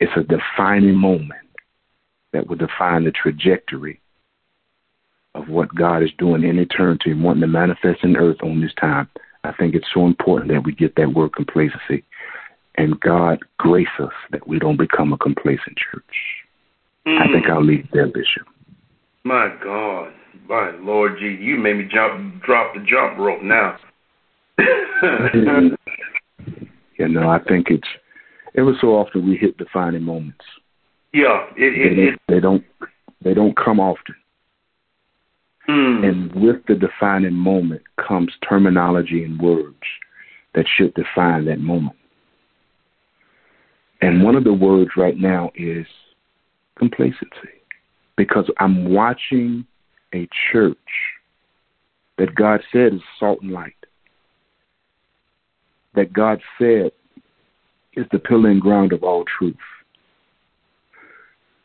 It's 0.00 0.12
a 0.16 0.22
defining 0.22 0.94
moment 0.94 1.42
that 2.32 2.46
will 2.46 2.56
define 2.56 3.04
the 3.04 3.10
trajectory 3.10 4.00
of 5.34 5.48
what 5.48 5.74
God 5.74 6.02
is 6.02 6.10
doing 6.18 6.44
in 6.44 6.58
eternity 6.58 7.10
and 7.10 7.22
wanting 7.22 7.42
to 7.42 7.46
manifest 7.46 8.04
in 8.04 8.16
earth 8.16 8.38
on 8.42 8.60
this 8.60 8.74
time. 8.80 9.08
I 9.42 9.52
think 9.52 9.74
it's 9.74 9.88
so 9.92 10.06
important 10.06 10.50
that 10.52 10.64
we 10.64 10.72
get 10.74 10.94
that 10.96 11.12
word 11.12 11.34
complacency. 11.34 12.04
And 12.76 12.98
God 13.00 13.38
grace 13.58 13.86
us 14.00 14.12
that 14.30 14.48
we 14.48 14.58
don't 14.58 14.78
become 14.78 15.12
a 15.12 15.18
complacent 15.18 15.76
church. 15.76 16.04
Mm. 17.06 17.20
I 17.20 17.32
think 17.32 17.46
I'll 17.48 17.64
leave 17.64 17.86
there, 17.92 18.06
Bishop. 18.06 18.46
My 19.24 19.54
God. 19.62 20.12
My 20.48 20.72
Lord 20.80 21.18
G, 21.18 21.26
you 21.40 21.56
made 21.56 21.76
me 21.76 21.88
jump 21.92 22.42
drop 22.42 22.74
the 22.74 22.80
jump 22.80 23.18
rope 23.18 23.42
now. 23.42 23.76
you 26.98 27.08
know, 27.08 27.28
I 27.28 27.38
think 27.48 27.68
it's 27.70 27.88
ever 28.56 28.72
so 28.80 28.88
often 28.88 29.28
we 29.28 29.36
hit 29.36 29.56
defining 29.56 30.02
moments. 30.02 30.44
Yeah, 31.12 31.46
it, 31.56 31.74
it, 31.74 31.96
they, 31.96 32.02
it, 32.02 32.20
they 32.28 32.40
don't 32.40 32.64
they 33.22 33.32
don't 33.32 33.56
come 33.56 33.80
often. 33.80 34.14
Mm. 35.68 36.08
And 36.08 36.34
with 36.34 36.64
the 36.66 36.74
defining 36.74 37.34
moment 37.34 37.82
comes 37.96 38.32
terminology 38.46 39.24
and 39.24 39.40
words 39.40 39.76
that 40.54 40.66
should 40.76 40.92
define 40.94 41.46
that 41.46 41.60
moment. 41.60 41.96
And 44.00 44.22
one 44.22 44.36
of 44.36 44.44
the 44.44 44.52
words 44.52 44.90
right 44.96 45.16
now 45.16 45.50
is 45.54 45.86
complacency. 46.76 47.28
Because 48.16 48.48
I'm 48.58 48.92
watching 48.92 49.66
a 50.14 50.28
church 50.52 50.76
that 52.18 52.34
God 52.34 52.60
said 52.70 52.94
is 52.94 53.00
salt 53.18 53.40
and 53.42 53.50
light, 53.50 53.74
that 55.94 56.12
God 56.12 56.40
said 56.58 56.92
is 57.94 58.06
the 58.12 58.18
pillar 58.18 58.50
and 58.50 58.60
ground 58.60 58.92
of 58.92 59.02
all 59.02 59.24
truth. 59.38 59.56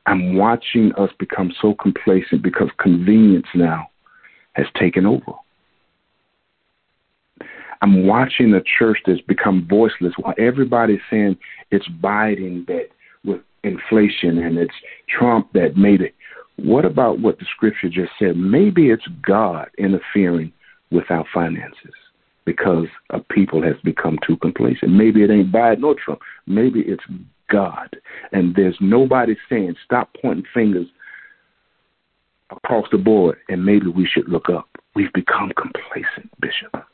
I'm 0.06 0.36
watching 0.36 0.92
us 0.98 1.12
become 1.20 1.52
so 1.62 1.76
complacent 1.76 2.42
because 2.42 2.70
convenience 2.80 3.48
now 3.54 3.89
has 4.60 4.68
taken 4.80 5.06
over. 5.06 5.34
I'm 7.82 8.06
watching 8.06 8.54
a 8.54 8.62
church 8.78 9.00
that's 9.06 9.22
become 9.22 9.66
voiceless 9.68 10.14
while 10.18 10.34
everybody's 10.38 11.00
saying 11.10 11.38
it's 11.72 11.88
Biden 12.04 12.68
that 12.68 12.90
with 13.24 13.42
inflation 13.64 14.38
and 14.38 14.58
it's 14.58 14.74
Trump 15.08 15.52
that 15.54 15.78
made 15.78 16.02
it. 16.02 16.14
What 16.58 16.84
about 16.84 17.20
what 17.20 17.40
the 17.40 17.46
scripture 17.56 17.90
just 17.90 18.12
said? 18.20 18.36
Maybe 18.36 18.90
it's 18.90 19.08
God 19.26 19.70
interfering 19.78 20.52
with 20.92 21.10
our 21.10 21.26
finances 21.34 21.94
because 22.46 22.88
a 23.12 23.20
people 23.20 23.62
has 23.64 23.76
become 23.84 24.20
too 24.28 24.36
complacent. 24.38 24.92
Maybe 24.92 25.24
it 25.24 25.32
ain't 25.32 25.52
Biden 25.52 25.84
or 25.84 25.96
Trump. 25.96 26.20
Maybe 26.48 26.82
it's 26.82 27.04
God. 27.50 27.96
And 28.34 28.56
there's 28.56 28.78
nobody 28.82 29.36
saying, 29.50 29.76
stop 29.86 30.10
pointing 30.22 30.46
fingers 30.54 30.88
across 32.52 32.86
the 32.92 32.98
board 32.98 33.38
and 33.50 33.64
maybe 33.64 33.88
we 33.88 34.06
should 34.06 34.28
look 34.28 34.50
up. 34.50 34.68
We've 34.96 35.14
become 35.14 35.52
complacent, 35.58 36.30
Bishop. 36.40 36.86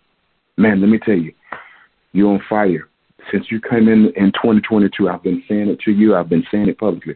Man, 0.58 0.82
let 0.82 0.90
me 0.90 1.00
tell 1.00 1.18
you, 1.18 1.34
you're 2.14 2.32
on 2.32 2.42
fire. 2.50 2.88
Since 3.32 3.52
you 3.52 3.60
came 3.60 3.88
in 3.88 4.14
in 4.16 4.32
2022, 4.34 5.10
I've 5.10 5.24
been 5.24 5.44
saying 5.48 5.70
it 5.70 5.80
to 5.82 5.92
you. 5.92 6.16
I've 6.16 6.30
been 6.30 6.46
saying 6.52 6.70
it 6.70 6.78
publicly. 6.78 7.16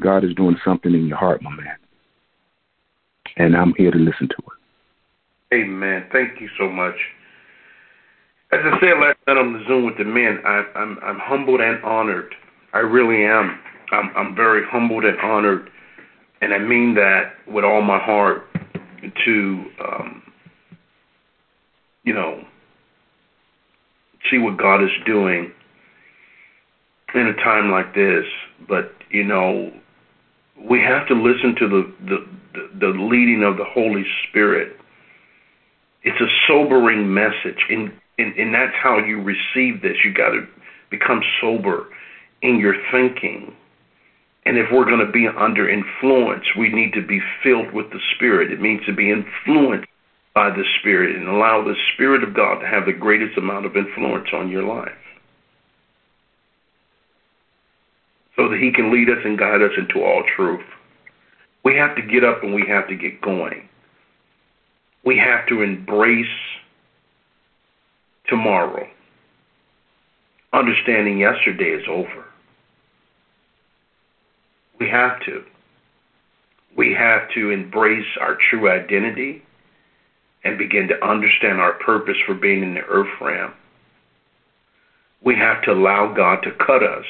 God 0.00 0.24
is 0.24 0.34
doing 0.34 0.56
something 0.64 0.94
in 0.94 1.06
your 1.06 1.16
heart, 1.16 1.42
my 1.42 1.50
man. 1.50 1.76
And 3.36 3.56
I'm 3.56 3.74
here 3.76 3.90
to 3.90 3.98
listen 3.98 4.28
to 4.28 4.36
it. 4.36 5.54
Amen. 5.54 6.06
Thank 6.12 6.40
you 6.40 6.48
so 6.58 6.68
much. 6.68 6.94
As 8.52 8.60
I 8.64 8.80
said 8.80 8.98
last 9.00 9.18
night 9.26 9.36
on 9.36 9.52
the 9.52 9.64
Zoom 9.66 9.84
with 9.84 9.98
the 9.98 10.04
men, 10.04 10.38
I, 10.44 10.64
I'm 10.74 10.98
I'm 11.02 11.18
humbled 11.18 11.60
and 11.60 11.82
honored. 11.84 12.34
I 12.72 12.78
really 12.78 13.24
am. 13.24 13.58
I'm 13.92 14.10
I'm 14.16 14.34
very 14.34 14.62
humbled 14.66 15.04
and 15.04 15.18
honored, 15.20 15.70
and 16.40 16.54
I 16.54 16.58
mean 16.58 16.94
that 16.94 17.34
with 17.46 17.64
all 17.64 17.82
my 17.82 17.98
heart. 17.98 18.44
To 19.24 19.64
um, 19.84 20.22
you 22.02 22.12
know, 22.12 22.44
see 24.30 24.38
what 24.38 24.56
God 24.56 24.82
is 24.82 24.90
doing 25.06 25.52
in 27.14 27.26
a 27.26 27.34
time 27.34 27.70
like 27.70 27.94
this. 27.94 28.24
But 28.68 28.92
you 29.10 29.24
know, 29.24 29.72
we 30.68 30.80
have 30.80 31.06
to 31.08 31.14
listen 31.14 31.54
to 31.58 31.68
the, 31.68 31.94
the, 32.04 32.70
the, 32.80 32.98
leading 32.98 33.42
of 33.44 33.56
the 33.56 33.64
Holy 33.64 34.04
Spirit. 34.28 34.76
It's 36.02 36.20
a 36.20 36.28
sobering 36.46 37.12
message, 37.12 37.64
and, 37.68 37.92
and, 38.18 38.36
and 38.36 38.54
that's 38.54 38.74
how 38.80 38.98
you 38.98 39.22
receive 39.22 39.82
this. 39.82 39.96
You 40.04 40.12
got 40.14 40.30
to 40.30 40.46
become 40.90 41.22
sober 41.40 41.86
in 42.42 42.58
your 42.58 42.74
thinking. 42.90 43.54
And 44.48 44.56
if 44.56 44.66
we're 44.72 44.86
going 44.86 45.04
to 45.04 45.12
be 45.12 45.28
under 45.28 45.68
influence, 45.68 46.44
we 46.58 46.70
need 46.70 46.94
to 46.94 47.06
be 47.06 47.20
filled 47.42 47.72
with 47.72 47.90
the 47.90 48.00
Spirit. 48.14 48.50
It 48.50 48.60
means 48.60 48.84
to 48.86 48.94
be 48.94 49.10
influenced 49.10 49.88
by 50.34 50.48
the 50.48 50.64
Spirit 50.80 51.14
and 51.14 51.28
allow 51.28 51.62
the 51.62 51.76
Spirit 51.92 52.24
of 52.24 52.34
God 52.34 52.60
to 52.60 52.66
have 52.66 52.86
the 52.86 52.92
greatest 52.92 53.36
amount 53.36 53.66
of 53.66 53.76
influence 53.76 54.28
on 54.32 54.48
your 54.48 54.64
life. 54.64 54.92
so 58.38 58.48
that 58.48 58.60
He 58.60 58.70
can 58.72 58.92
lead 58.92 59.10
us 59.10 59.18
and 59.24 59.36
guide 59.36 59.60
us 59.60 59.72
into 59.76 60.04
all 60.04 60.22
truth. 60.36 60.64
We 61.64 61.74
have 61.76 61.96
to 61.96 62.02
get 62.02 62.24
up 62.24 62.42
and 62.42 62.54
we 62.54 62.64
have 62.68 62.88
to 62.88 62.94
get 62.94 63.20
going. 63.20 63.68
We 65.04 65.18
have 65.18 65.46
to 65.48 65.62
embrace 65.62 66.26
tomorrow, 68.28 68.86
understanding 70.52 71.18
yesterday 71.18 71.70
is 71.70 71.84
over. 71.88 72.27
We 74.78 74.88
have 74.88 75.20
to. 75.26 75.44
We 76.76 76.94
have 76.94 77.28
to 77.34 77.50
embrace 77.50 78.06
our 78.20 78.36
true 78.50 78.70
identity 78.70 79.42
and 80.44 80.56
begin 80.56 80.88
to 80.88 81.04
understand 81.04 81.60
our 81.60 81.72
purpose 81.72 82.16
for 82.26 82.34
being 82.34 82.62
in 82.62 82.74
the 82.74 82.80
earth 82.80 83.20
realm. 83.20 83.52
We 85.22 85.34
have 85.34 85.62
to 85.62 85.72
allow 85.72 86.14
God 86.14 86.42
to 86.42 86.52
cut 86.52 86.82
us 86.82 87.04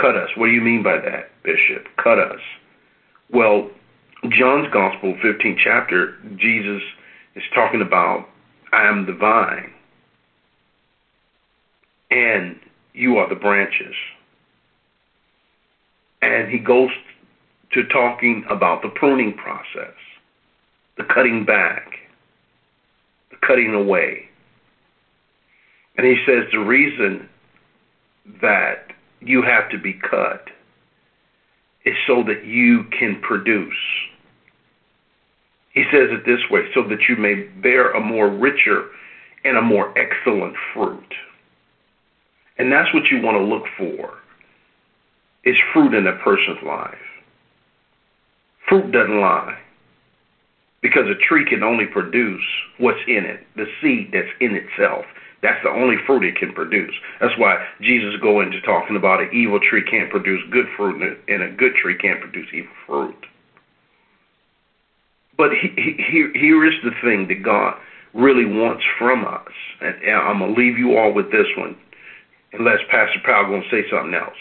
Cut 0.00 0.16
us. 0.16 0.30
What 0.36 0.46
do 0.46 0.52
you 0.52 0.62
mean 0.62 0.82
by 0.82 0.98
that, 0.98 1.30
Bishop? 1.42 1.86
Cut 2.02 2.18
us. 2.18 2.40
Well, 3.30 3.70
John's 4.28 4.72
Gospel, 4.72 5.14
15th 5.22 5.58
chapter, 5.62 6.16
Jesus 6.36 6.82
is 7.34 7.42
talking 7.54 7.82
about, 7.82 8.26
I 8.72 8.88
am 8.88 9.06
the 9.06 9.12
vine, 9.12 9.72
and 12.10 12.58
you 12.94 13.18
are 13.18 13.28
the 13.28 13.34
branches. 13.34 13.94
And 16.22 16.50
he 16.50 16.58
goes 16.58 16.90
to 17.72 17.84
talking 17.84 18.44
about 18.50 18.82
the 18.82 18.88
pruning 18.88 19.34
process, 19.34 19.94
the 20.96 21.04
cutting 21.04 21.44
back, 21.44 21.86
the 23.30 23.36
cutting 23.46 23.74
away. 23.74 24.28
And 25.96 26.06
he 26.06 26.16
says 26.26 26.44
the 26.52 26.58
reason 26.58 27.28
that 28.42 28.92
you 29.20 29.42
have 29.42 29.70
to 29.70 29.78
be 29.78 29.94
cut 29.94 30.48
is 31.84 31.94
so 32.06 32.22
that 32.24 32.44
you 32.44 32.84
can 32.98 33.20
produce. 33.22 33.74
He 35.72 35.84
says 35.92 36.08
it 36.10 36.26
this 36.26 36.40
way 36.50 36.62
so 36.74 36.82
that 36.88 37.08
you 37.08 37.16
may 37.16 37.44
bear 37.62 37.92
a 37.92 38.00
more 38.00 38.28
richer 38.28 38.86
and 39.44 39.56
a 39.56 39.62
more 39.62 39.96
excellent 39.96 40.54
fruit. 40.74 41.14
And 42.58 42.70
that's 42.70 42.92
what 42.92 43.04
you 43.10 43.22
want 43.22 43.36
to 43.38 43.44
look 43.44 43.64
for 43.78 44.19
is 45.44 45.56
fruit 45.72 45.94
in 45.94 46.06
a 46.06 46.12
person's 46.12 46.62
life. 46.64 46.94
Fruit 48.68 48.92
doesn't 48.92 49.20
lie 49.20 49.58
because 50.82 51.04
a 51.08 51.14
tree 51.14 51.44
can 51.44 51.62
only 51.62 51.86
produce 51.86 52.42
what's 52.78 53.00
in 53.06 53.24
it, 53.24 53.46
the 53.56 53.66
seed 53.80 54.10
that's 54.12 54.28
in 54.40 54.54
itself. 54.54 55.04
That's 55.42 55.62
the 55.62 55.70
only 55.70 55.96
fruit 56.06 56.24
it 56.24 56.36
can 56.36 56.52
produce. 56.52 56.94
That's 57.20 57.36
why 57.38 57.64
Jesus 57.80 58.14
go 58.20 58.40
into 58.40 58.60
talking 58.60 58.96
about 58.96 59.22
an 59.22 59.30
evil 59.32 59.58
tree 59.58 59.82
can't 59.82 60.10
produce 60.10 60.42
good 60.50 60.66
fruit 60.76 61.18
and 61.28 61.42
a 61.42 61.50
good 61.50 61.74
tree 61.74 61.96
can't 61.96 62.20
produce 62.20 62.46
evil 62.52 62.70
fruit. 62.86 63.26
But 65.36 65.52
here, 65.54 66.30
here 66.34 66.66
is 66.66 66.74
the 66.84 66.90
thing 67.02 67.28
that 67.28 67.42
God 67.42 67.74
really 68.12 68.44
wants 68.44 68.84
from 68.98 69.24
us. 69.24 69.52
And 69.80 69.96
I'm 70.14 70.40
going 70.40 70.54
to 70.54 70.60
leave 70.60 70.76
you 70.76 70.98
all 70.98 71.14
with 71.14 71.32
this 71.32 71.46
one, 71.56 71.76
unless 72.52 72.80
Pastor 72.90 73.20
Powell 73.24 73.46
going 73.46 73.62
to 73.62 73.70
say 73.70 73.88
something 73.90 74.12
else. 74.12 74.36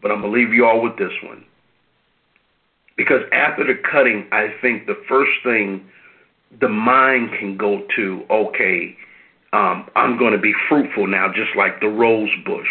But 0.00 0.10
I'm 0.10 0.20
going 0.20 0.32
to 0.32 0.38
leave 0.38 0.52
you 0.52 0.66
all 0.66 0.82
with 0.82 0.96
this 0.96 1.12
one. 1.22 1.44
Because 2.96 3.22
after 3.32 3.64
the 3.64 3.80
cutting, 3.90 4.26
I 4.32 4.54
think 4.60 4.86
the 4.86 5.00
first 5.08 5.30
thing 5.44 5.84
the 6.60 6.68
mind 6.68 7.30
can 7.38 7.56
go 7.56 7.82
to, 7.96 8.24
okay, 8.30 8.96
um, 9.52 9.88
I'm 9.94 10.18
going 10.18 10.32
to 10.32 10.38
be 10.38 10.52
fruitful 10.68 11.06
now, 11.06 11.28
just 11.28 11.56
like 11.56 11.80
the 11.80 11.88
rose 11.88 12.30
bush. 12.44 12.68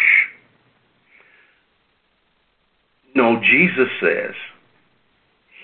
No, 3.14 3.40
Jesus 3.40 3.88
says, 4.00 4.34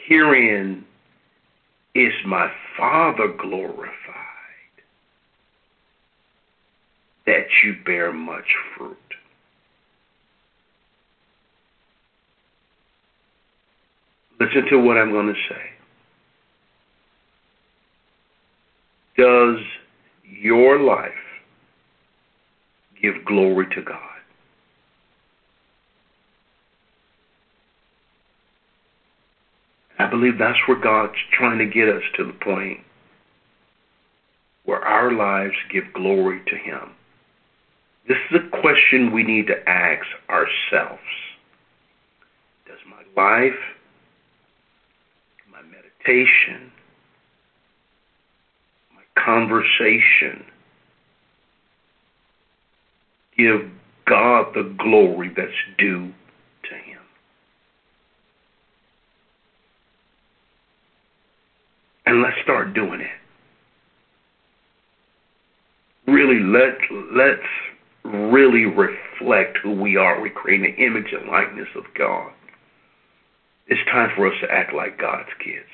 herein 0.08 0.84
is 1.94 2.12
my 2.26 2.50
Father 2.76 3.28
glorified, 3.28 3.92
that 7.26 7.46
you 7.62 7.76
bear 7.84 8.12
much 8.12 8.54
fruit. 8.76 8.96
Listen 14.40 14.66
to 14.70 14.78
what 14.78 14.96
I'm 14.96 15.12
going 15.12 15.32
to 15.32 15.40
say. 15.48 15.70
Does 19.16 19.58
your 20.24 20.78
life 20.78 21.12
give 23.00 23.24
glory 23.24 23.66
to 23.74 23.82
God? 23.82 23.98
I 29.98 30.06
believe 30.06 30.38
that's 30.38 30.58
where 30.66 30.80
God's 30.80 31.14
trying 31.32 31.58
to 31.58 31.66
get 31.66 31.88
us 31.88 32.02
to 32.16 32.24
the 32.24 32.32
point 32.32 32.80
where 34.64 34.80
our 34.80 35.12
lives 35.12 35.54
give 35.72 35.84
glory 35.92 36.40
to 36.48 36.56
Him. 36.56 36.90
This 38.08 38.18
is 38.30 38.40
a 38.40 38.60
question 38.60 39.12
we 39.12 39.22
need 39.22 39.46
to 39.46 39.68
ask 39.68 40.04
ourselves. 40.28 41.00
Does 42.66 42.78
my 42.88 43.02
life, 43.16 43.58
meditation, 46.06 46.72
my 48.94 49.22
conversation 49.22 50.44
give 53.36 53.62
God 54.06 54.54
the 54.54 54.74
glory 54.78 55.32
that's 55.36 55.50
due 55.78 56.12
to 56.64 56.74
Him? 56.74 57.00
and 62.06 62.22
let's 62.22 62.36
start 62.42 62.74
doing 62.74 63.00
it. 63.00 63.10
Really, 66.06 66.40
let 66.40 66.76
let's 67.12 67.40
really 68.04 68.66
reflect 68.66 69.58
who 69.62 69.72
we 69.72 69.96
are. 69.96 70.20
We 70.20 70.30
create 70.30 70.60
an 70.60 70.74
image 70.76 71.12
and 71.18 71.28
likeness 71.28 71.68
of 71.74 71.84
God. 71.96 72.30
It's 73.66 73.80
time 73.90 74.10
for 74.14 74.28
us 74.28 74.34
to 74.42 74.50
act 74.50 74.74
like 74.74 74.98
God's 74.98 75.30
kids. 75.42 75.64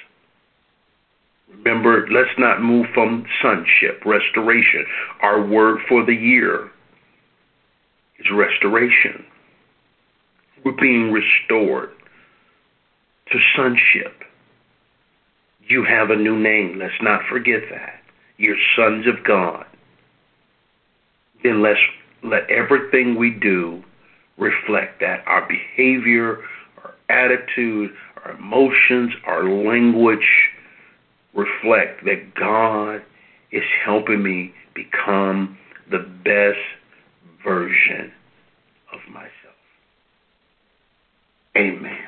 Remember, 1.50 2.06
let's 2.10 2.38
not 2.38 2.62
move 2.62 2.86
from 2.94 3.26
sonship, 3.42 4.02
restoration. 4.04 4.86
Our 5.22 5.44
word 5.44 5.80
for 5.88 6.04
the 6.04 6.14
year 6.14 6.70
is 8.18 8.26
restoration. 8.32 9.24
We're 10.64 10.72
being 10.72 11.12
restored 11.12 11.90
to 13.32 13.38
sonship. 13.56 14.22
You 15.66 15.84
have 15.84 16.10
a 16.10 16.16
new 16.16 16.38
name. 16.38 16.78
Let's 16.78 17.00
not 17.02 17.22
forget 17.28 17.62
that. 17.70 18.00
You're 18.36 18.56
sons 18.76 19.06
of 19.06 19.24
God. 19.24 19.64
Then 21.42 21.62
let's 21.62 21.80
let 22.22 22.50
everything 22.50 23.16
we 23.16 23.30
do 23.30 23.82
reflect 24.36 25.00
that. 25.00 25.22
Our 25.26 25.46
behavior, 25.46 26.38
our 26.82 26.94
attitude, 27.08 27.92
our 28.24 28.32
emotions, 28.32 29.12
our 29.26 29.44
language 29.44 30.26
reflect 31.34 32.04
that 32.04 32.34
God 32.34 33.02
is 33.52 33.62
helping 33.84 34.22
me 34.22 34.52
become 34.74 35.58
the 35.90 35.98
best 35.98 36.58
version 37.44 38.12
of 38.92 39.00
myself. 39.12 39.30
Amen. 41.56 41.98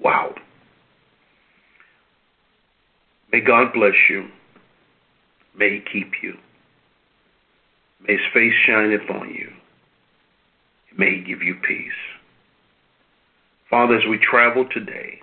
Wow. 0.00 0.34
May 3.32 3.40
God 3.40 3.72
bless 3.72 3.94
you. 4.08 4.28
May 5.56 5.70
He 5.70 5.80
keep 5.80 6.12
you. 6.22 6.36
May 8.06 8.14
His 8.14 8.26
face 8.32 8.54
shine 8.66 8.92
upon 8.92 9.30
you. 9.34 9.50
May 10.96 11.16
He 11.16 11.24
give 11.24 11.42
you 11.42 11.54
peace. 11.54 11.92
Father, 13.70 13.96
as 13.96 14.06
we 14.08 14.18
travel 14.18 14.66
today, 14.70 15.20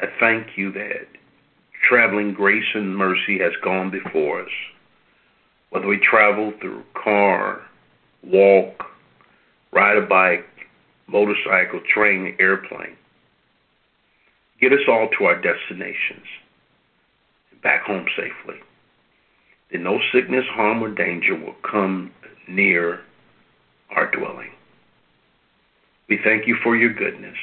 I 0.00 0.06
thank 0.18 0.56
you 0.56 0.72
that 0.72 1.08
traveling 1.86 2.34
grace 2.34 2.74
and 2.74 2.96
mercy 2.96 3.38
has 3.38 3.52
gone 3.62 3.90
before 3.90 4.42
us. 4.42 4.50
Whether 5.70 5.86
we 5.86 5.98
travel 5.98 6.52
through 6.60 6.82
car, 6.94 7.60
walk, 8.22 8.84
ride 9.72 9.98
a 9.98 10.06
bike, 10.06 10.46
motorcycle, 11.06 11.80
train, 11.92 12.36
airplane, 12.38 12.96
get 14.60 14.72
us 14.72 14.86
all 14.88 15.08
to 15.18 15.24
our 15.24 15.40
destinations 15.40 16.26
and 17.50 17.62
back 17.62 17.82
home 17.82 18.06
safely. 18.16 18.60
That 19.70 19.80
no 19.80 20.00
sickness, 20.12 20.46
harm, 20.50 20.82
or 20.82 20.90
danger 20.90 21.34
will 21.34 21.56
come 21.62 22.12
near 22.48 23.00
our 23.90 24.10
dwelling. 24.10 24.50
We 26.08 26.18
thank 26.24 26.46
you 26.46 26.56
for 26.62 26.74
your 26.74 26.92
goodness. 26.92 27.36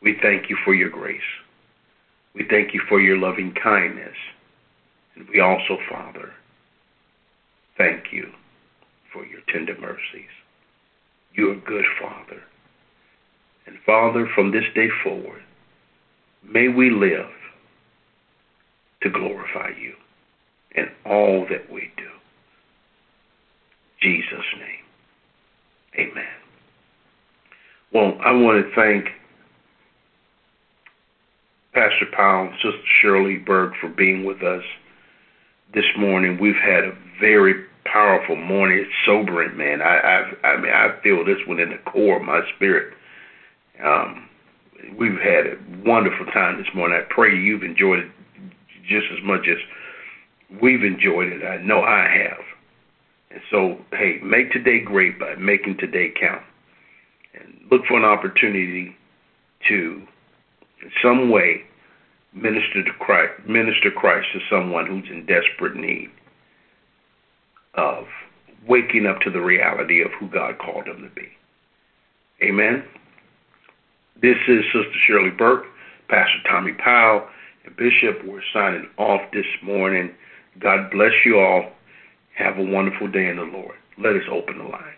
We 0.00 0.16
thank 0.22 0.48
you 0.48 0.56
for 0.64 0.74
your 0.74 0.90
grace. 0.90 1.20
We 2.34 2.46
thank 2.48 2.72
you 2.74 2.80
for 2.88 3.00
your 3.00 3.18
loving 3.18 3.54
kindness. 3.62 4.16
And 5.14 5.28
we 5.28 5.40
also, 5.40 5.78
Father, 5.90 6.32
thank 7.76 8.12
you 8.12 8.30
for 9.12 9.24
your 9.26 9.40
tender 9.52 9.76
mercies. 9.78 10.30
You're 11.34 11.52
a 11.52 11.60
good 11.60 11.84
Father. 12.00 12.42
And 13.66 13.76
Father, 13.84 14.28
from 14.34 14.50
this 14.50 14.64
day 14.74 14.88
forward, 15.04 15.42
may 16.42 16.68
we 16.68 16.90
live 16.90 17.30
to 19.02 19.10
glorify 19.10 19.70
you 19.80 19.94
in 20.74 20.88
all 21.04 21.46
that 21.50 21.70
we 21.70 21.90
do. 21.96 22.08
Jesus' 24.00 24.44
name. 24.58 26.08
Amen. 26.08 26.24
Well, 27.92 28.18
I 28.24 28.32
want 28.32 28.64
to 28.64 28.74
thank 28.74 29.08
Pastor 31.74 32.06
Powell 32.12 32.52
Sister 32.56 32.78
Shirley 33.00 33.38
Berg 33.38 33.72
for 33.80 33.88
being 33.88 34.24
with 34.24 34.42
us 34.42 34.62
this 35.74 35.86
morning. 35.96 36.38
We've 36.38 36.54
had 36.54 36.84
a 36.84 36.92
very 37.18 37.64
powerful 37.84 38.36
morning. 38.36 38.78
It's 38.78 38.92
sobering, 39.06 39.56
man. 39.56 39.80
I, 39.80 39.96
I, 40.44 40.46
I 40.48 40.60
mean, 40.60 40.72
I 40.72 41.00
feel 41.02 41.24
this 41.24 41.38
one 41.46 41.60
in 41.60 41.70
the 41.70 41.78
core 41.90 42.18
of 42.18 42.22
my 42.22 42.42
spirit. 42.54 42.92
Um, 43.82 44.28
we've 44.98 45.18
had 45.18 45.46
a 45.46 45.56
wonderful 45.84 46.26
time 46.26 46.58
this 46.58 46.72
morning. 46.74 47.00
I 47.00 47.12
pray 47.12 47.34
you've 47.34 47.62
enjoyed 47.62 48.00
it 48.00 48.10
just 48.86 49.06
as 49.10 49.24
much 49.24 49.48
as 49.48 49.56
we've 50.60 50.84
enjoyed 50.84 51.32
it. 51.32 51.42
I 51.42 51.56
know 51.62 51.80
I 51.80 52.06
have. 52.06 52.44
And 53.30 53.40
so, 53.50 53.78
hey, 53.92 54.20
make 54.22 54.52
today 54.52 54.80
great 54.80 55.18
by 55.18 55.36
making 55.36 55.78
today 55.78 56.12
count. 56.20 56.42
And 57.32 57.60
look 57.70 57.86
for 57.86 57.96
an 57.96 58.04
opportunity 58.04 58.94
to, 59.68 60.02
some 61.02 61.30
way, 61.30 61.62
minister 62.32 62.82
to 62.82 62.92
Christ, 62.98 63.32
minister 63.46 63.90
Christ 63.90 64.28
to 64.32 64.40
someone 64.50 64.86
who's 64.86 65.08
in 65.10 65.26
desperate 65.26 65.76
need 65.76 66.10
of 67.74 68.06
waking 68.66 69.06
up 69.06 69.20
to 69.20 69.30
the 69.30 69.40
reality 69.40 70.02
of 70.02 70.10
who 70.18 70.28
God 70.28 70.58
called 70.58 70.86
them 70.86 71.02
to 71.02 71.08
be. 71.14 71.28
Amen. 72.42 72.84
This 74.20 74.36
is 74.48 74.64
Sister 74.66 74.98
Shirley 75.06 75.30
Burke, 75.30 75.64
Pastor 76.08 76.38
Tommy 76.48 76.72
Powell. 76.72 77.26
And 77.64 77.76
Bishop, 77.76 78.24
we're 78.24 78.42
signing 78.52 78.88
off 78.98 79.20
this 79.32 79.46
morning. 79.62 80.10
God 80.58 80.90
bless 80.90 81.12
you 81.24 81.38
all. 81.38 81.70
Have 82.34 82.58
a 82.58 82.64
wonderful 82.64 83.08
day 83.08 83.28
in 83.28 83.36
the 83.36 83.42
Lord. 83.42 83.76
Let 83.98 84.16
us 84.16 84.22
open 84.30 84.58
the 84.58 84.64
line. 84.64 84.94